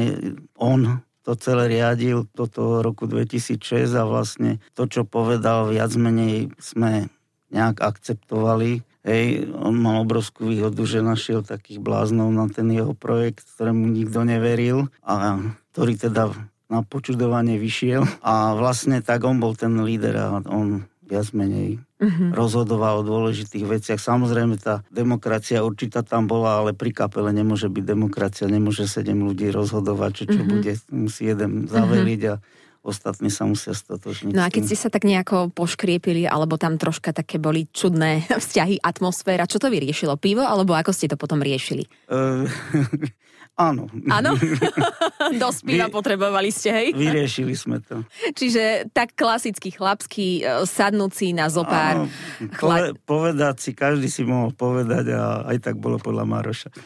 on 0.58 1.04
to 1.24 1.32
celé 1.40 1.72
riadil 1.72 2.28
do 2.36 2.44
toho 2.44 2.84
roku 2.84 3.08
2006 3.08 3.96
a 3.96 4.04
vlastne 4.04 4.60
to, 4.76 4.84
čo 4.84 5.08
povedal, 5.08 5.72
viac 5.72 5.96
menej 5.96 6.52
sme 6.60 7.08
nejak 7.54 7.78
akceptovali. 7.78 8.82
Hej, 9.04 9.52
on 9.54 9.78
mal 9.78 10.02
obrovskú 10.02 10.48
výhodu, 10.48 10.80
že 10.82 11.04
našiel 11.04 11.44
takých 11.44 11.78
bláznov 11.78 12.32
na 12.32 12.48
ten 12.50 12.66
jeho 12.72 12.96
projekt, 12.96 13.44
ktorému 13.54 13.84
nikto 13.94 14.24
neveril 14.26 14.88
a 15.04 15.38
ktorý 15.76 15.94
teda 15.94 16.32
na 16.72 16.80
počudovanie 16.82 17.60
vyšiel. 17.60 18.02
A 18.24 18.56
vlastne 18.56 19.04
tak 19.04 19.22
on 19.22 19.38
bol 19.38 19.52
ten 19.54 19.76
líder 19.84 20.16
a 20.16 20.40
on 20.48 20.88
viac 21.04 21.36
menej 21.36 21.84
uh-huh. 22.00 22.32
rozhodoval 22.32 23.04
o 23.04 23.06
dôležitých 23.06 23.64
veciach. 23.68 24.00
Samozrejme, 24.00 24.56
tá 24.56 24.80
demokracia 24.88 25.60
určitá 25.60 26.00
tam 26.00 26.24
bola, 26.24 26.64
ale 26.64 26.72
pri 26.72 26.96
kapele 26.96 27.28
nemôže 27.28 27.68
byť 27.68 27.84
demokracia, 27.84 28.48
nemôže 28.48 28.88
sedem 28.88 29.20
ľudí 29.20 29.52
rozhodovať, 29.52 30.10
čo, 30.16 30.24
čo 30.32 30.40
uh-huh. 30.42 30.48
bude, 30.48 30.72
musí 30.88 31.28
jeden 31.28 31.68
zaveliť 31.68 32.20
uh-huh. 32.24 32.40
a 32.40 32.42
ostatní 32.84 33.32
sa 33.32 33.48
musia 33.48 33.72
stotožniť. 33.72 34.36
No 34.36 34.44
a 34.44 34.52
keď 34.52 34.62
ste 34.68 34.76
sa 34.76 34.92
tak 34.92 35.08
nejako 35.08 35.50
poškriepili, 35.56 36.28
alebo 36.28 36.60
tam 36.60 36.76
troška 36.76 37.16
také 37.16 37.40
boli 37.40 37.66
čudné 37.72 38.28
vzťahy, 38.44 38.84
atmosféra, 38.84 39.48
čo 39.48 39.56
to 39.56 39.72
vyriešilo? 39.72 40.20
Pivo, 40.20 40.44
alebo 40.44 40.76
ako 40.76 40.92
ste 40.92 41.08
to 41.08 41.16
potom 41.16 41.40
riešili? 41.40 41.88
Áno. 43.54 43.86
Áno? 44.10 44.34
Dosť 45.42 45.60
piva 45.62 45.86
Vy, 45.86 45.94
potrebovali 45.94 46.50
ste, 46.50 46.74
hej? 46.74 46.88
Vyriešili 46.90 47.54
sme 47.54 47.78
to. 47.78 48.02
Čiže 48.34 48.90
tak 48.90 49.14
klasický 49.14 49.70
chlapský, 49.70 50.42
e, 50.42 50.66
sadnúci 50.66 51.30
na 51.30 51.46
zopár. 51.46 52.02
Áno, 52.02 52.10
chla... 52.58 52.90
povedať 53.06 53.62
si, 53.62 53.70
každý 53.70 54.10
si 54.10 54.26
mohol 54.26 54.50
povedať 54.50 55.14
a 55.14 55.46
aj 55.54 55.70
tak 55.70 55.78
bolo 55.78 56.02
podľa 56.02 56.26
Maroša. 56.26 56.70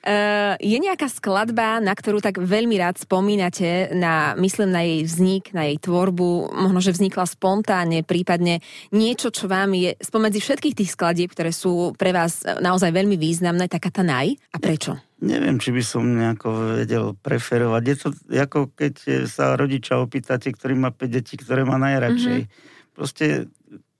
Eh, 0.00 0.54
je 0.64 0.80
nejaká 0.80 1.04
skladba, 1.12 1.76
na 1.76 1.92
ktorú 1.92 2.24
tak 2.24 2.40
veľmi 2.40 2.72
rád 2.80 2.96
spomínate, 3.04 3.92
na, 3.92 4.32
myslím 4.40 4.72
na 4.72 4.80
jej 4.80 5.04
vznik, 5.04 5.52
na 5.52 5.68
jej 5.68 5.76
tvorbu, 5.76 6.56
možno, 6.56 6.80
že 6.80 6.96
vznikla 6.96 7.28
spontánne, 7.28 8.00
prípadne 8.00 8.64
niečo, 8.96 9.28
čo 9.28 9.44
vám 9.44 9.76
je 9.76 9.92
spomedzi 10.00 10.40
všetkých 10.40 10.72
tých 10.72 10.92
skladieb, 10.96 11.28
ktoré 11.36 11.52
sú 11.52 11.92
pre 12.00 12.16
vás 12.16 12.40
naozaj 12.64 12.96
veľmi 12.96 13.20
významné, 13.20 13.68
taká 13.68 13.92
tá 13.92 14.00
naj? 14.00 14.40
A 14.52 14.58
prečo? 14.58 14.99
Neviem, 15.20 15.60
či 15.60 15.70
by 15.70 15.82
som 15.84 16.04
nejako 16.16 16.80
vedel 16.80 17.12
preferovať. 17.20 17.82
Je 17.84 17.96
to 17.96 18.08
ako 18.32 18.72
keď 18.72 19.28
sa 19.28 19.52
rodiča 19.52 20.00
opýtate, 20.00 20.48
ktorý 20.48 20.80
má 20.80 20.90
5 20.90 21.12
detí, 21.12 21.36
ktoré 21.36 21.68
má 21.68 21.76
najradšej. 21.76 22.48
Mm-hmm. 22.48 22.92
Proste 22.96 23.52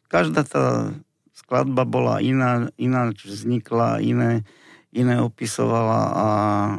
každá 0.09 0.49
tá 0.49 0.97
skladba 1.37 1.85
bola 1.85 2.25
iná, 2.25 2.73
iná 2.81 3.13
vznikla, 3.13 4.01
iné 4.01 4.49
iné 4.91 5.23
opisovala 5.23 6.01
a 6.11 6.29
e, 6.29 6.73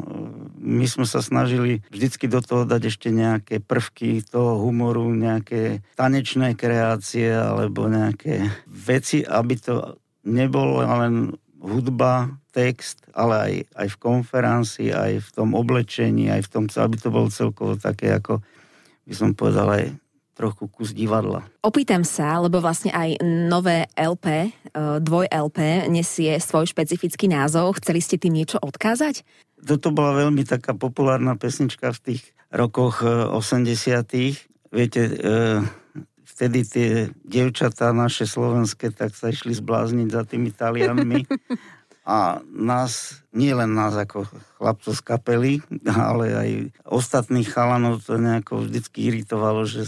my 0.60 0.86
sme 0.88 1.08
sa 1.08 1.24
snažili 1.24 1.80
vždycky 1.88 2.28
do 2.28 2.44
toho 2.44 2.68
dať 2.68 2.92
ešte 2.92 3.08
nejaké 3.08 3.64
prvky 3.64 4.20
toho 4.28 4.60
humoru, 4.60 5.08
nejaké 5.16 5.80
tanečné 5.96 6.60
kreácie 6.60 7.32
alebo 7.32 7.88
nejaké 7.88 8.52
veci, 8.68 9.24
aby 9.24 9.56
to 9.56 9.96
nebolo 10.28 10.84
len 10.84 11.34
hudba, 11.64 12.36
text, 12.52 13.08
ale 13.16 13.34
aj, 13.36 13.54
aj 13.80 13.88
v 13.96 13.98
konferencii, 13.98 14.90
aj 14.92 15.14
v 15.24 15.30
tom 15.32 15.56
oblečení, 15.56 16.28
aj 16.28 16.48
v 16.48 16.50
tom, 16.52 16.64
aby 16.68 16.96
to 17.00 17.10
bolo 17.10 17.32
celkovo 17.32 17.80
také 17.80 18.12
ako 18.12 18.44
by 19.08 19.14
som 19.16 19.32
povedal 19.34 19.68
aj 19.72 19.86
trochu 20.32 20.64
kus 20.72 20.90
divadla. 20.96 21.44
Opýtam 21.62 22.02
sa, 22.08 22.40
lebo 22.40 22.64
vlastne 22.64 22.90
aj 22.96 23.20
nové 23.24 23.86
LP, 23.94 24.26
e, 24.26 24.50
dvoj 25.04 25.28
LP 25.28 25.92
nesie 25.92 26.40
svoj 26.40 26.72
špecifický 26.72 27.28
názov. 27.28 27.78
Chceli 27.84 28.00
ste 28.00 28.16
tým 28.18 28.40
niečo 28.40 28.58
odkázať? 28.58 29.22
Toto 29.62 29.94
bola 29.94 30.26
veľmi 30.26 30.42
taká 30.48 30.74
populárna 30.74 31.38
pesnička 31.38 31.94
v 31.94 32.00
tých 32.02 32.22
rokoch 32.50 33.06
80 33.06 33.68
e, 34.18 34.34
Viete, 34.72 35.02
e, 35.04 35.16
vtedy 36.24 36.64
tie 36.64 36.90
devčatá 37.28 37.92
naše 37.92 38.24
slovenské 38.24 38.96
tak 38.96 39.14
sa 39.14 39.30
išli 39.30 39.52
zblázniť 39.52 40.08
za 40.10 40.24
tými 40.24 40.50
Talianmi 40.50 41.28
a 42.06 42.42
nás, 42.46 43.21
nie 43.32 43.56
len 43.56 43.72
nás 43.72 43.96
ako 43.96 44.28
chlapcov 44.60 44.94
z 44.94 45.02
kapely, 45.02 45.54
ale 45.88 46.26
aj 46.36 46.50
ostatných 46.84 47.48
chalanov 47.48 48.04
to 48.04 48.20
nejako 48.20 48.68
vždycky 48.68 49.10
iritovalo, 49.10 49.64
že 49.64 49.88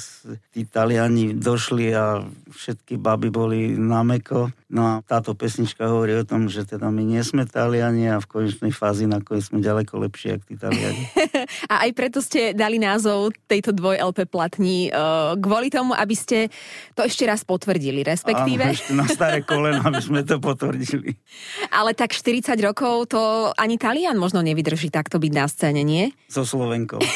tí 0.55 0.63
Taliani 0.63 1.35
došli 1.35 1.91
a 1.91 2.23
všetky 2.49 2.95
baby 2.97 3.29
boli 3.29 3.75
na 3.75 4.01
meko. 4.01 4.49
No 4.73 4.81
a 4.89 4.93
táto 5.05 5.37
pesnička 5.37 5.85
hovorí 5.85 6.17
o 6.17 6.25
tom, 6.25 6.49
že 6.49 6.65
teda 6.65 6.89
my 6.89 7.05
nie 7.05 7.21
sme 7.21 7.45
Taliani 7.45 8.09
a 8.09 8.17
v 8.17 8.25
konečnej 8.25 8.73
fázi 8.73 9.05
nakoniec 9.05 9.45
sme 9.45 9.61
ďaleko 9.61 10.01
lepšie 10.09 10.39
ako 10.39 10.43
tí 10.49 10.55
Taliani. 10.57 11.03
a 11.71 11.85
aj 11.85 11.91
preto 11.93 12.23
ste 12.23 12.55
dali 12.57 12.81
názov 12.81 13.35
tejto 13.45 13.75
dvoj 13.75 14.01
LP 14.01 14.25
platní 14.25 14.89
uh, 14.89 15.37
kvôli 15.37 15.69
tomu, 15.69 15.93
aby 15.93 16.15
ste 16.17 16.49
to 16.97 17.05
ešte 17.05 17.27
raz 17.27 17.45
potvrdili, 17.45 18.01
respektíve... 18.01 18.65
Áno, 18.65 18.73
ešte 18.73 18.93
na 18.97 19.05
staré 19.05 19.45
kolena, 19.45 19.85
aby 19.85 20.01
sme 20.01 20.25
to 20.25 20.41
potvrdili. 20.41 21.13
Ale 21.77 21.93
tak 21.93 22.15
40 22.15 22.57
rokov 22.63 23.13
to 23.13 23.32
ani 23.53 23.77
Talian 23.77 24.17
možno 24.17 24.41
nevidí 24.41 24.63
vydrží 24.63 24.87
takto 24.87 25.19
byť 25.19 25.31
na 25.35 25.45
scéne, 25.51 25.83
nie? 25.83 26.15
So 26.31 26.47
Slovenkou. 26.47 27.03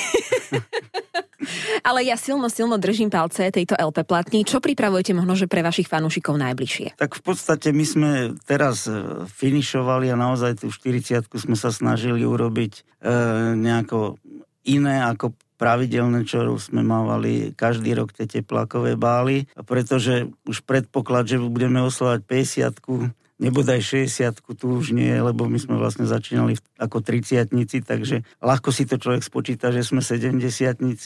Ale 1.87 2.03
ja 2.03 2.19
silno, 2.19 2.51
silno 2.51 2.75
držím 2.75 3.07
palce 3.07 3.47
tejto 3.47 3.79
LP 3.79 4.03
platní. 4.03 4.43
Čo 4.43 4.59
pripravujete 4.59 5.15
možno, 5.15 5.39
že 5.39 5.47
pre 5.47 5.63
vašich 5.63 5.87
fanúšikov 5.87 6.35
najbližšie? 6.35 6.99
Tak 6.99 7.15
v 7.15 7.23
podstate 7.23 7.71
my 7.71 7.85
sme 7.87 8.11
teraz 8.43 8.83
e, 8.91 9.23
finišovali 9.23 10.11
a 10.11 10.19
naozaj 10.19 10.59
tú 10.59 10.67
40 10.67 11.31
sme 11.31 11.55
sa 11.55 11.71
snažili 11.71 12.27
urobiť 12.27 12.73
e, 12.75 13.13
nejako 13.55 14.19
iné 14.67 14.99
ako 15.07 15.39
pravidelné, 15.55 16.27
čo 16.27 16.59
sme 16.59 16.83
mávali 16.83 17.55
každý 17.55 17.95
rok 17.95 18.11
tie 18.11 18.27
teplákové 18.27 18.99
bály, 18.99 19.47
pretože 19.63 20.27
už 20.43 20.67
predpoklad, 20.67 21.31
že 21.31 21.39
budeme 21.39 21.79
oslovať 21.79 22.19
50 22.27 23.15
nebodaj 23.37 23.81
60 24.05 24.41
tu 24.57 24.67
už 24.73 24.93
nie, 24.93 25.13
lebo 25.13 25.45
my 25.45 25.57
sme 25.61 25.77
vlastne 25.77 26.09
začínali 26.09 26.57
ako 26.81 27.05
30 27.05 27.53
takže 27.85 28.25
ľahko 28.41 28.69
si 28.73 28.89
to 28.89 28.97
človek 28.97 29.21
spočíta, 29.21 29.69
že 29.69 29.85
sme 29.85 30.01
70 30.01 30.41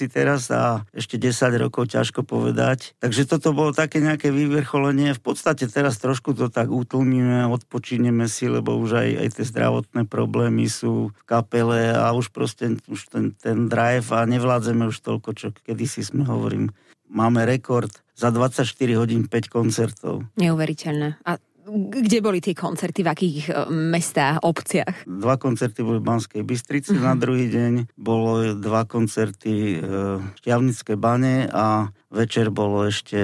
teraz 0.08 0.48
a 0.52 0.88
ešte 0.96 1.20
10 1.20 1.60
rokov 1.60 1.92
ťažko 1.92 2.24
povedať. 2.24 2.96
Takže 3.04 3.28
toto 3.28 3.52
bolo 3.52 3.76
také 3.76 4.00
nejaké 4.00 4.32
vyvrcholenie. 4.32 5.12
V 5.16 5.22
podstate 5.22 5.68
teraz 5.68 6.00
trošku 6.00 6.32
to 6.32 6.48
tak 6.48 6.72
utlmíme, 6.72 7.52
odpočíneme 7.52 8.26
si, 8.32 8.48
lebo 8.48 8.80
už 8.80 9.04
aj, 9.04 9.10
aj 9.28 9.28
tie 9.36 9.46
zdravotné 9.48 10.02
problémy 10.08 10.72
sú 10.72 11.12
v 11.12 11.24
kapele 11.28 11.92
a 11.92 12.16
už 12.16 12.32
proste 12.32 12.80
už 12.88 13.12
ten, 13.12 13.26
ten 13.36 13.68
drive 13.68 14.08
a 14.16 14.24
nevládzeme 14.24 14.88
už 14.88 15.04
toľko, 15.04 15.30
čo 15.36 15.48
kedysi 15.68 16.08
sme 16.08 16.24
hovorím. 16.24 16.72
Máme 17.12 17.44
rekord 17.44 17.92
za 18.16 18.32
24 18.32 18.64
hodín 18.96 19.28
5 19.28 19.52
koncertov. 19.52 20.24
Neuveriteľné. 20.40 21.20
A 21.28 21.36
kde 21.72 22.18
boli 22.20 22.44
tie 22.44 22.52
koncerty, 22.52 23.02
v 23.04 23.10
akých 23.10 23.38
e, 23.48 23.52
mestách, 23.72 24.44
obciach? 24.44 25.08
Dva 25.08 25.40
koncerty 25.40 25.82
boli 25.82 26.04
v 26.04 26.08
Banskej 26.08 26.44
Bystrici, 26.44 26.92
uh-huh. 26.94 27.08
na 27.08 27.16
druhý 27.16 27.48
deň 27.48 27.96
bolo 27.96 28.56
dva 28.60 28.84
koncerty 28.84 29.80
e, 29.80 29.88
v 30.20 30.36
Šťavnické 30.44 31.00
bane 31.00 31.48
a 31.48 31.88
večer 32.12 32.52
bolo 32.52 32.86
ešte 32.86 33.18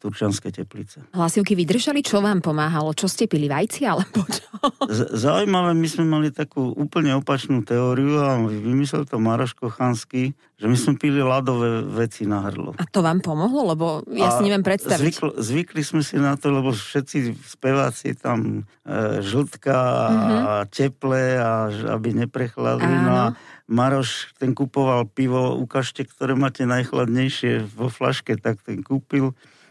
Turčanské 0.00 0.48
teplice. 0.48 1.04
Hlasivky 1.12 1.52
vydržali? 1.52 2.00
Čo 2.00 2.24
vám 2.24 2.40
pomáhalo? 2.40 2.96
Čo 2.96 3.06
ste 3.06 3.28
pili? 3.28 3.46
Vajci 3.46 3.84
alebo 3.84 4.24
čo? 4.24 4.48
Z- 4.88 5.12
zaujímavé, 5.12 5.76
my 5.76 5.88
sme 5.88 6.04
mali 6.08 6.28
takú 6.32 6.72
úplne 6.72 7.12
opačnú 7.20 7.60
teóriu 7.60 8.16
a 8.16 8.40
vymyslel 8.40 9.04
to 9.04 9.20
Maroš 9.20 9.52
Kochanský, 9.52 10.32
že 10.56 10.66
my 10.68 10.76
sme 10.76 10.96
pili 10.96 11.20
ľadové 11.20 11.84
veci 11.84 12.24
na 12.24 12.44
hrdlo. 12.44 12.76
A 12.80 12.84
to 12.88 13.04
vám 13.04 13.20
pomohlo? 13.20 13.76
Lebo 13.76 13.86
ja 14.12 14.32
a 14.32 14.36
si 14.40 14.48
neviem 14.48 14.64
predstaviť. 14.64 15.00
Zvykl, 15.00 15.28
zvykli 15.40 15.82
sme 15.84 16.00
si 16.00 16.16
na 16.16 16.36
to, 16.36 16.52
lebo 16.52 16.72
všetci 16.72 17.36
speváci 17.44 18.16
tam 18.16 18.64
e, 18.84 19.20
žltka 19.24 19.76
uh-huh. 19.76 20.40
a 20.44 20.54
teple 20.68 21.36
a 21.40 21.68
aby 21.96 22.24
neprechladli. 22.24 22.92
No 23.04 23.12
a 23.12 23.26
Maroš 23.70 24.34
ten 24.42 24.50
kupoval 24.50 25.06
pivo, 25.06 25.54
ukážte, 25.54 26.02
ktoré 26.02 26.34
máte 26.34 26.66
najchladnejšie 26.66 27.70
vo 27.70 27.86
flaške, 27.86 28.34
tak 28.34 28.58
ten 28.66 28.82
kúpil 28.82 29.30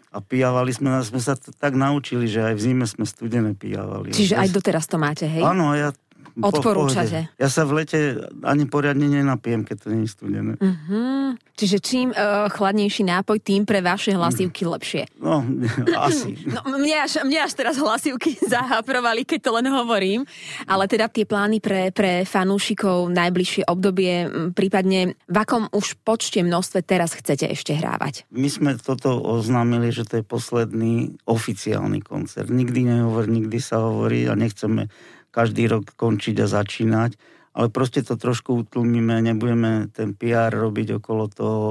a 0.09 0.23
pijavali 0.23 0.73
sme, 0.73 1.03
sme 1.05 1.21
sa 1.21 1.35
tak 1.37 1.77
naučili, 1.77 2.25
že 2.25 2.41
aj 2.41 2.53
v 2.57 2.61
zime 2.63 2.85
sme 2.87 3.05
studené 3.05 3.53
pijavali. 3.53 4.15
Čiže 4.15 4.39
aj 4.39 4.49
doteraz 4.55 4.89
to 4.89 4.97
máte, 4.97 5.27
hej? 5.29 5.43
Áno, 5.43 5.75
ja 5.77 5.93
Odporúčate. 6.39 7.29
Po, 7.35 7.41
ja 7.43 7.49
sa 7.51 7.67
v 7.67 7.83
lete 7.83 7.99
ani 8.43 8.65
poriadne 8.65 9.05
nenapijem, 9.05 9.67
keď 9.67 9.75
to 9.83 9.87
nie 9.91 10.03
je 10.07 10.11
studené. 10.11 10.53
Uh-huh. 10.59 11.35
Čiže 11.59 11.77
čím 11.83 12.07
uh, 12.15 12.47
chladnejší 12.47 13.03
nápoj, 13.03 13.43
tým 13.43 13.67
pre 13.67 13.83
vaše 13.83 14.15
hlasivky 14.15 14.63
lepšie. 14.63 15.11
No, 15.19 15.43
asi. 16.07 16.39
no, 16.47 16.63
mne, 16.79 17.03
až, 17.03 17.19
mne 17.27 17.43
až 17.43 17.51
teraz 17.51 17.75
hlasivky 17.75 18.39
zahaprovali, 18.55 19.27
keď 19.27 19.39
to 19.43 19.51
len 19.59 19.67
hovorím. 19.67 20.23
Ale 20.63 20.87
teda 20.87 21.11
tie 21.11 21.27
plány 21.27 21.59
pre, 21.59 21.91
pre 21.91 22.23
fanúšikov 22.23 23.11
najbližšie 23.11 23.67
obdobie, 23.67 24.31
prípadne 24.55 25.19
v 25.27 25.37
akom 25.37 25.67
už 25.75 25.99
počte 26.07 26.39
množstve 26.39 26.79
teraz 26.87 27.11
chcete 27.11 27.51
ešte 27.51 27.75
hrávať? 27.75 28.23
My 28.31 28.47
sme 28.47 28.71
toto 28.79 29.19
oznámili, 29.19 29.91
že 29.91 30.07
to 30.07 30.21
je 30.21 30.25
posledný 30.25 31.19
oficiálny 31.27 31.99
koncert. 31.99 32.47
Nikdy 32.47 32.87
nehovor, 32.87 33.27
nikdy 33.27 33.59
sa 33.59 33.83
hovorí 33.83 34.25
a 34.31 34.33
nechceme 34.39 34.87
každý 35.29 35.69
rok 35.69 35.93
končiť 35.93 36.35
a 36.43 36.47
začínať, 36.47 37.15
ale 37.53 37.67
proste 37.73 38.05
to 38.05 38.15
trošku 38.15 38.65
utlmíme, 38.65 39.19
nebudeme 39.19 39.89
ten 39.91 40.13
PR 40.13 40.53
robiť 40.53 41.01
okolo 41.01 41.23
toho 41.29 41.63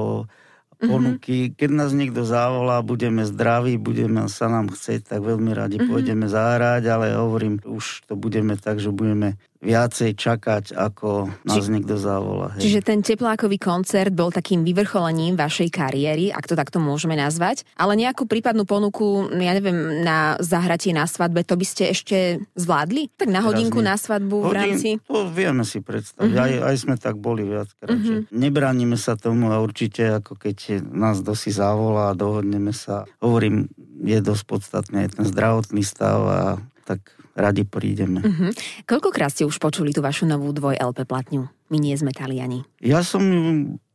mhm. 0.77 0.87
ponuky. 0.87 1.37
Mm-hmm. 1.49 1.57
Keď 1.57 1.69
nás 1.71 1.91
niekto 1.95 2.21
zavolá, 2.27 2.83
budeme 2.83 3.23
zdraví, 3.25 3.79
budeme 3.79 4.27
sa 4.29 4.51
nám 4.51 4.71
chcieť, 4.71 5.15
tak 5.15 5.19
veľmi 5.23 5.51
radi 5.55 5.79
mm-hmm. 5.79 5.89
pôjdeme 5.89 6.27
zahrať, 6.29 6.83
ale 6.87 7.15
hovorím, 7.15 7.59
už 7.63 8.05
to 8.05 8.13
budeme 8.13 8.59
tak, 8.59 8.83
že 8.83 8.91
budeme 8.93 9.39
viacej 9.59 10.15
čakať, 10.15 10.71
ako 10.71 11.27
nás 11.43 11.67
Či, 11.67 11.71
niekto 11.75 11.99
zavolá. 11.99 12.55
Hej. 12.55 12.63
Čiže 12.63 12.79
ten 12.79 12.99
teplákový 13.03 13.59
koncert 13.59 14.15
bol 14.15 14.31
takým 14.31 14.63
vyvrcholením 14.63 15.35
vašej 15.35 15.67
kariéry, 15.67 16.31
ak 16.31 16.47
to 16.47 16.55
takto 16.55 16.79
môžeme 16.79 17.19
nazvať, 17.19 17.67
ale 17.75 17.99
nejakú 17.99 18.23
prípadnú 18.23 18.63
ponuku, 18.63 19.27
ja 19.35 19.51
neviem, 19.51 19.99
na 20.07 20.39
zahratie 20.39 20.95
na 20.95 21.03
svadbe, 21.03 21.43
to 21.43 21.59
by 21.59 21.65
ste 21.67 21.91
ešte 21.91 22.39
zvládli? 22.55 23.11
Tak 23.19 23.27
na 23.27 23.43
hodinku 23.43 23.83
na 23.83 23.99
svadbu 23.99 24.47
Hodin, 24.47 24.49
v 24.49 24.55
rámci? 24.55 24.89
To 25.11 25.27
vieme 25.27 25.67
si 25.67 25.83
predstaviť, 25.83 26.31
uh-huh. 26.31 26.45
aj, 26.47 26.53
aj 26.63 26.75
sme 26.79 26.95
tak 26.95 27.19
boli 27.19 27.43
viackrát. 27.43 27.91
Uh-huh. 27.91 28.23
Nebránime 28.31 28.95
sa 28.95 29.19
tomu 29.19 29.51
a 29.51 29.59
určite, 29.59 30.07
ako 30.23 30.39
keď 30.39 30.87
nás 30.87 31.19
dosi 31.19 31.51
zavolá 31.51 32.15
a 32.15 32.17
dohodneme 32.17 32.71
sa, 32.71 33.03
hovorím, 33.19 33.67
je 33.99 34.23
dosť 34.23 34.43
podstatný 34.47 34.97
aj 35.03 35.19
ten 35.19 35.25
zdravotný 35.27 35.83
stav 35.83 36.19
a 36.23 36.41
tak 36.87 37.18
radi 37.37 37.65
prídeme. 37.65 38.21
Uh-huh. 38.21 38.51
Koľkokrát 38.85 39.33
ste 39.33 39.45
už 39.45 39.57
počuli 39.57 39.93
tú 39.93 40.01
vašu 40.01 40.25
novú 40.25 40.49
dvoj 40.53 40.77
LP 40.79 41.05
platňu? 41.05 41.49
My 41.69 41.77
nie 41.77 41.93
sme 41.97 42.13
Taliani. 42.15 42.65
Ja 42.81 43.05
som 43.05 43.21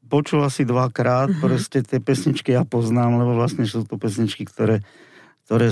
počul 0.07 0.45
asi 0.45 0.63
dvakrát, 0.69 1.33
uh-huh. 1.33 1.43
proste 1.43 1.83
tie 1.83 1.99
pesničky 1.99 2.55
ja 2.55 2.63
poznám, 2.63 3.19
lebo 3.19 3.35
vlastne 3.35 3.67
sú 3.67 3.83
to 3.83 3.99
pesničky, 3.99 4.47
ktoré 4.47 4.85
ktoré 5.45 5.69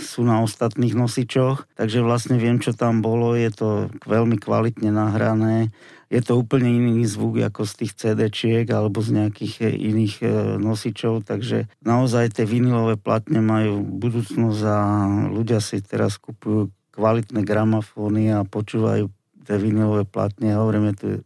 sú 0.00 0.24
na 0.24 0.40
ostatných 0.40 0.96
nosičoch, 0.96 1.68
takže 1.76 2.00
vlastne 2.00 2.40
viem, 2.40 2.56
čo 2.56 2.72
tam 2.72 3.04
bolo, 3.04 3.36
je 3.36 3.52
to 3.52 3.92
veľmi 4.08 4.40
kvalitne 4.40 4.88
nahrané, 4.88 5.68
je 6.14 6.22
to 6.22 6.38
úplne 6.38 6.70
iný 6.70 7.02
zvuk 7.10 7.42
ako 7.42 7.66
z 7.66 7.72
tých 7.82 7.92
CD-čiek 7.98 8.66
alebo 8.70 9.02
z 9.02 9.18
nejakých 9.18 9.54
e, 9.66 9.68
iných 9.74 10.14
e, 10.22 10.26
nosičov, 10.62 11.26
takže 11.26 11.66
naozaj 11.82 12.38
tie 12.38 12.46
vinilové 12.46 12.94
platne 12.94 13.42
majú 13.42 13.82
budúcnosť 13.82 14.60
a 14.62 14.78
ľudia 15.34 15.58
si 15.58 15.82
teraz 15.82 16.22
kupujú 16.22 16.70
kvalitné 16.94 17.42
gramofóny 17.42 18.30
a 18.30 18.46
počúvajú 18.46 19.10
tie 19.42 19.58
vinilové 19.58 20.06
platne. 20.06 20.54
Hovoríme, 20.54 20.94
tu 20.94 21.04
je 21.10 21.18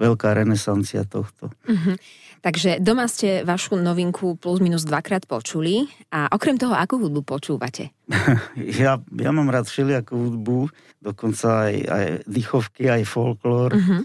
veľká 0.00 0.32
renesancia 0.32 1.04
tohto. 1.04 1.52
Uh-huh. 1.68 2.00
Takže 2.40 2.80
doma 2.80 3.06
ste 3.06 3.44
vašu 3.44 3.76
novinku 3.78 4.34
plus 4.40 4.58
minus 4.58 4.88
dvakrát 4.88 5.28
počuli 5.28 5.86
a 6.08 6.32
okrem 6.32 6.56
toho, 6.56 6.72
akú 6.72 6.96
hudbu 6.98 7.22
počúvate? 7.22 7.92
ja, 8.82 8.96
ja 8.98 9.30
mám 9.30 9.52
rád 9.52 9.68
všelijakú 9.68 10.16
hudbu, 10.16 10.72
dokonca 11.04 11.68
aj, 11.68 11.74
aj 11.86 12.06
dýchovky, 12.24 12.88
aj 12.88 13.04
folklór. 13.04 13.76
Uh-huh 13.76 14.02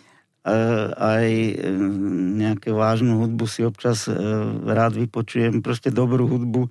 aj 0.96 1.28
nejaké 2.38 2.72
vážnu 2.72 3.20
hudbu 3.20 3.46
si 3.50 3.68
občas 3.68 4.08
e, 4.08 4.16
rád 4.64 4.96
vypočujem, 4.96 5.60
proste 5.60 5.92
dobrú 5.92 6.30
hudbu. 6.30 6.62
E, 6.64 6.70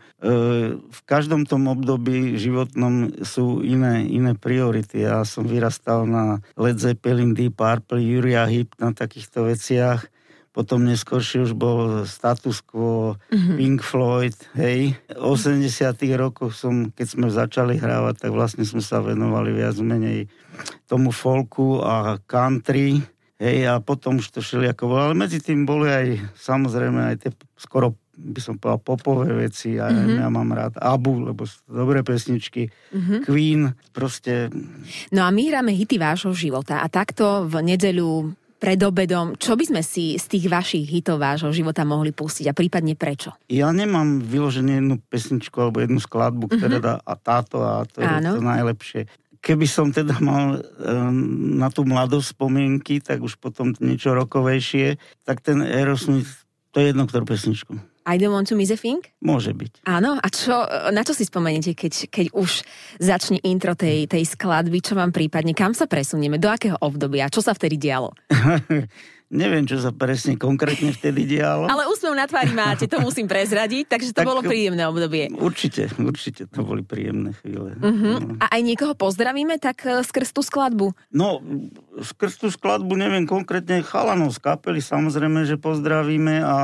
v 0.80 1.00
každom 1.04 1.44
tom 1.44 1.68
období 1.68 2.40
životnom 2.40 3.20
sú 3.20 3.60
iné, 3.60 4.06
iné 4.08 4.32
priority. 4.32 5.04
Ja 5.04 5.26
som 5.28 5.44
vyrastal 5.44 6.08
na 6.08 6.40
Led 6.56 6.80
Zeppelin, 6.80 7.36
Deep 7.36 7.60
Purple, 7.60 8.00
Uriah 8.00 8.48
Heep, 8.48 8.80
na 8.80 8.96
takýchto 8.96 9.44
veciach. 9.50 10.08
Potom 10.56 10.88
neskôršie 10.88 11.44
už 11.44 11.52
bol 11.52 12.08
status 12.08 12.64
quo, 12.64 13.20
mm-hmm. 13.28 13.56
Pink 13.60 13.80
Floyd, 13.84 14.36
hej. 14.56 14.96
V 15.12 15.20
80 15.20 15.68
rokoch 16.16 16.56
som, 16.56 16.88
keď 16.96 17.06
sme 17.12 17.28
začali 17.28 17.76
hrávať, 17.76 18.24
tak 18.24 18.32
vlastne 18.32 18.64
sme 18.64 18.80
sa 18.80 19.04
venovali 19.04 19.52
viac 19.52 19.76
menej 19.76 20.32
tomu 20.88 21.12
folku 21.12 21.84
a 21.84 22.16
country 22.24 23.04
Hej, 23.36 23.68
a 23.68 23.84
potom 23.84 24.16
už 24.16 24.32
to 24.32 24.40
šeli 24.40 24.72
ako 24.72 24.88
bolo. 24.88 25.12
Ale 25.12 25.16
medzi 25.16 25.44
tým 25.44 25.68
boli 25.68 25.92
aj, 25.92 26.06
samozrejme, 26.40 27.12
aj 27.12 27.16
tie 27.20 27.30
skoro 27.60 27.92
by 28.16 28.40
som 28.40 28.56
povedal 28.56 28.80
popové 28.80 29.28
veci. 29.36 29.76
A 29.76 29.92
mm-hmm. 29.92 30.16
ja 30.24 30.28
mám 30.32 30.48
rád 30.56 30.80
Abu, 30.80 31.20
lebo 31.20 31.44
sú 31.44 31.60
dobré 31.68 32.00
pesničky. 32.00 32.72
Mm-hmm. 32.72 33.20
Queen, 33.28 33.76
proste... 33.92 34.48
No 35.12 35.28
a 35.28 35.28
my 35.28 35.42
hráme 35.52 35.76
hity 35.76 36.00
vášho 36.00 36.32
života. 36.32 36.80
A 36.80 36.88
takto 36.88 37.44
v 37.44 37.60
nedeľu 37.60 38.32
pred 38.56 38.80
obedom, 38.80 39.36
čo 39.36 39.52
by 39.52 39.68
sme 39.68 39.82
si 39.84 40.16
z 40.16 40.26
tých 40.32 40.48
vašich 40.48 40.88
hitov 40.88 41.20
vášho 41.20 41.52
života 41.52 41.84
mohli 41.84 42.16
pustiť 42.16 42.48
a 42.48 42.56
prípadne 42.56 42.96
prečo? 42.96 43.36
Ja 43.52 43.68
nemám 43.68 44.24
vyložené 44.24 44.80
jednu 44.80 44.96
pesničku 45.12 45.60
alebo 45.60 45.84
jednu 45.84 46.00
skladbu, 46.00 46.56
ktorá 46.56 46.80
mm-hmm. 46.80 46.88
dá 46.88 46.94
a 47.04 47.14
táto 47.20 47.60
a 47.60 47.84
to 47.84 48.00
Áno. 48.00 48.16
je 48.16 48.20
to 48.32 48.40
najlepšie 48.40 49.02
keby 49.46 49.66
som 49.70 49.94
teda 49.94 50.18
mal 50.18 50.58
um, 50.58 51.54
na 51.54 51.70
tú 51.70 51.86
mladosť 51.86 52.34
spomienky, 52.34 52.98
tak 52.98 53.22
už 53.22 53.38
potom 53.38 53.70
niečo 53.78 54.10
rokovejšie, 54.10 54.98
tak 55.22 55.38
ten 55.38 55.62
Aerosmith, 55.62 56.42
to 56.74 56.82
je 56.82 56.90
jedno, 56.90 57.06
ktorú 57.06 57.30
pesničku. 57.30 57.78
I 58.06 58.18
don't 58.22 58.30
want 58.30 58.46
to 58.50 58.54
miss 58.54 58.70
a 58.70 58.78
thing? 58.78 59.02
Môže 59.18 59.50
byť. 59.50 59.82
Áno, 59.82 60.14
a 60.14 60.26
čo, 60.30 60.54
na 60.94 61.02
čo 61.02 61.10
si 61.10 61.26
spomeniete, 61.26 61.74
keď, 61.74 62.06
keď 62.06 62.26
už 62.38 62.62
začne 63.02 63.42
intro 63.42 63.74
tej, 63.74 64.06
tej 64.06 64.22
skladby, 64.22 64.78
čo 64.78 64.94
vám 64.94 65.10
prípadne, 65.10 65.58
kam 65.58 65.74
sa 65.74 65.90
presunieme, 65.90 66.38
do 66.38 66.46
akého 66.46 66.78
obdobia, 66.78 67.26
čo 67.26 67.42
sa 67.42 67.50
vtedy 67.50 67.78
dialo? 67.78 68.14
Neviem, 69.26 69.66
čo 69.66 69.82
sa 69.82 69.90
presne 69.90 70.38
konkrétne 70.38 70.94
vtedy 70.94 71.26
dialo. 71.26 71.66
Ale 71.72 71.90
úsmev 71.90 72.14
na 72.14 72.30
tvári 72.30 72.54
máte, 72.54 72.86
to 72.86 73.02
musím 73.02 73.26
prezradiť, 73.26 73.90
takže 73.90 74.14
to 74.14 74.22
tak, 74.22 74.28
bolo 74.28 74.38
príjemné 74.46 74.86
obdobie. 74.86 75.34
Určite, 75.34 75.90
určite 75.98 76.46
to 76.46 76.62
boli 76.62 76.86
príjemné 76.86 77.34
chvíle. 77.42 77.74
Uh-huh. 77.74 78.22
No. 78.22 78.38
A 78.38 78.54
aj 78.54 78.60
niekoho 78.62 78.94
pozdravíme 78.94 79.58
tak 79.58 79.82
e, 79.82 80.06
skrz 80.06 80.30
tú 80.30 80.46
skladbu? 80.46 80.94
No, 81.10 81.42
skrz 81.98 82.38
tú 82.38 82.48
skladbu 82.54 82.94
neviem 82.94 83.26
konkrétne 83.26 83.82
chalanov 83.82 84.30
z 84.30 84.38
kapely, 84.38 84.78
samozrejme, 84.78 85.42
že 85.42 85.58
pozdravíme 85.58 86.46
a, 86.46 86.46
a 86.46 86.58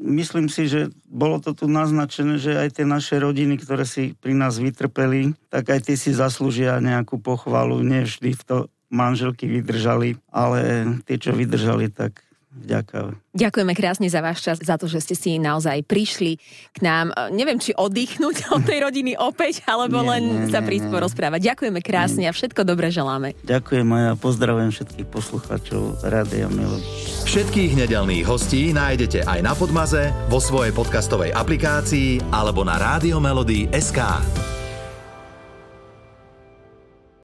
myslím 0.00 0.48
si, 0.48 0.72
že 0.72 0.88
bolo 1.04 1.44
to 1.44 1.52
tu 1.52 1.68
naznačené, 1.68 2.40
že 2.40 2.56
aj 2.56 2.80
tie 2.80 2.86
naše 2.88 3.20
rodiny, 3.20 3.60
ktoré 3.60 3.84
si 3.84 4.16
pri 4.16 4.32
nás 4.32 4.56
vytrpeli, 4.56 5.36
tak 5.52 5.72
aj 5.72 5.92
tie 5.92 5.96
si 5.96 6.16
zaslúžia 6.16 6.80
nejakú 6.80 7.20
pochvalu. 7.20 7.84
Nie 7.84 8.08
vždy 8.08 8.32
v 8.32 8.42
to 8.44 8.56
manželky 8.92 9.50
vydržali, 9.50 10.18
ale 10.30 10.84
tie, 11.06 11.16
čo 11.18 11.34
vydržali, 11.34 11.90
tak 11.90 12.26
Ďakujem. 12.56 13.20
Ďakujeme 13.36 13.72
krásne 13.76 14.08
za 14.08 14.24
váš 14.24 14.40
čas, 14.40 14.56
za 14.56 14.80
to, 14.80 14.88
že 14.88 15.04
ste 15.04 15.12
si 15.12 15.36
naozaj 15.36 15.84
prišli 15.84 16.40
k 16.72 16.78
nám. 16.80 17.12
Neviem, 17.28 17.60
či 17.60 17.76
oddychnúť 17.76 18.48
od 18.56 18.64
tej 18.64 18.80
rodiny 18.80 19.12
opäť, 19.20 19.60
alebo 19.68 20.00
nie, 20.00 20.08
len 20.08 20.22
nie, 20.24 20.48
sa 20.48 20.64
prísť 20.64 20.88
porozprávať. 20.88 21.52
Ďakujeme 21.52 21.84
krásne 21.84 22.24
nie. 22.24 22.30
a 22.30 22.32
všetko 22.32 22.64
dobre 22.64 22.88
želáme. 22.88 23.36
Ďakujem 23.44 23.88
a 23.92 23.98
ja 24.00 24.12
pozdravujem 24.16 24.72
všetkých 24.72 25.08
poslucháčov 25.12 26.00
Rádia 26.00 26.48
Melody. 26.48 26.86
Všetkých 27.28 27.76
nedelných 27.76 28.24
hostí 28.24 28.72
nájdete 28.72 29.28
aj 29.28 29.40
na 29.44 29.52
Podmaze, 29.52 30.08
vo 30.32 30.40
svojej 30.40 30.72
podcastovej 30.72 31.36
aplikácii 31.36 32.32
alebo 32.32 32.64
na 32.64 32.80
SK. 33.76 34.00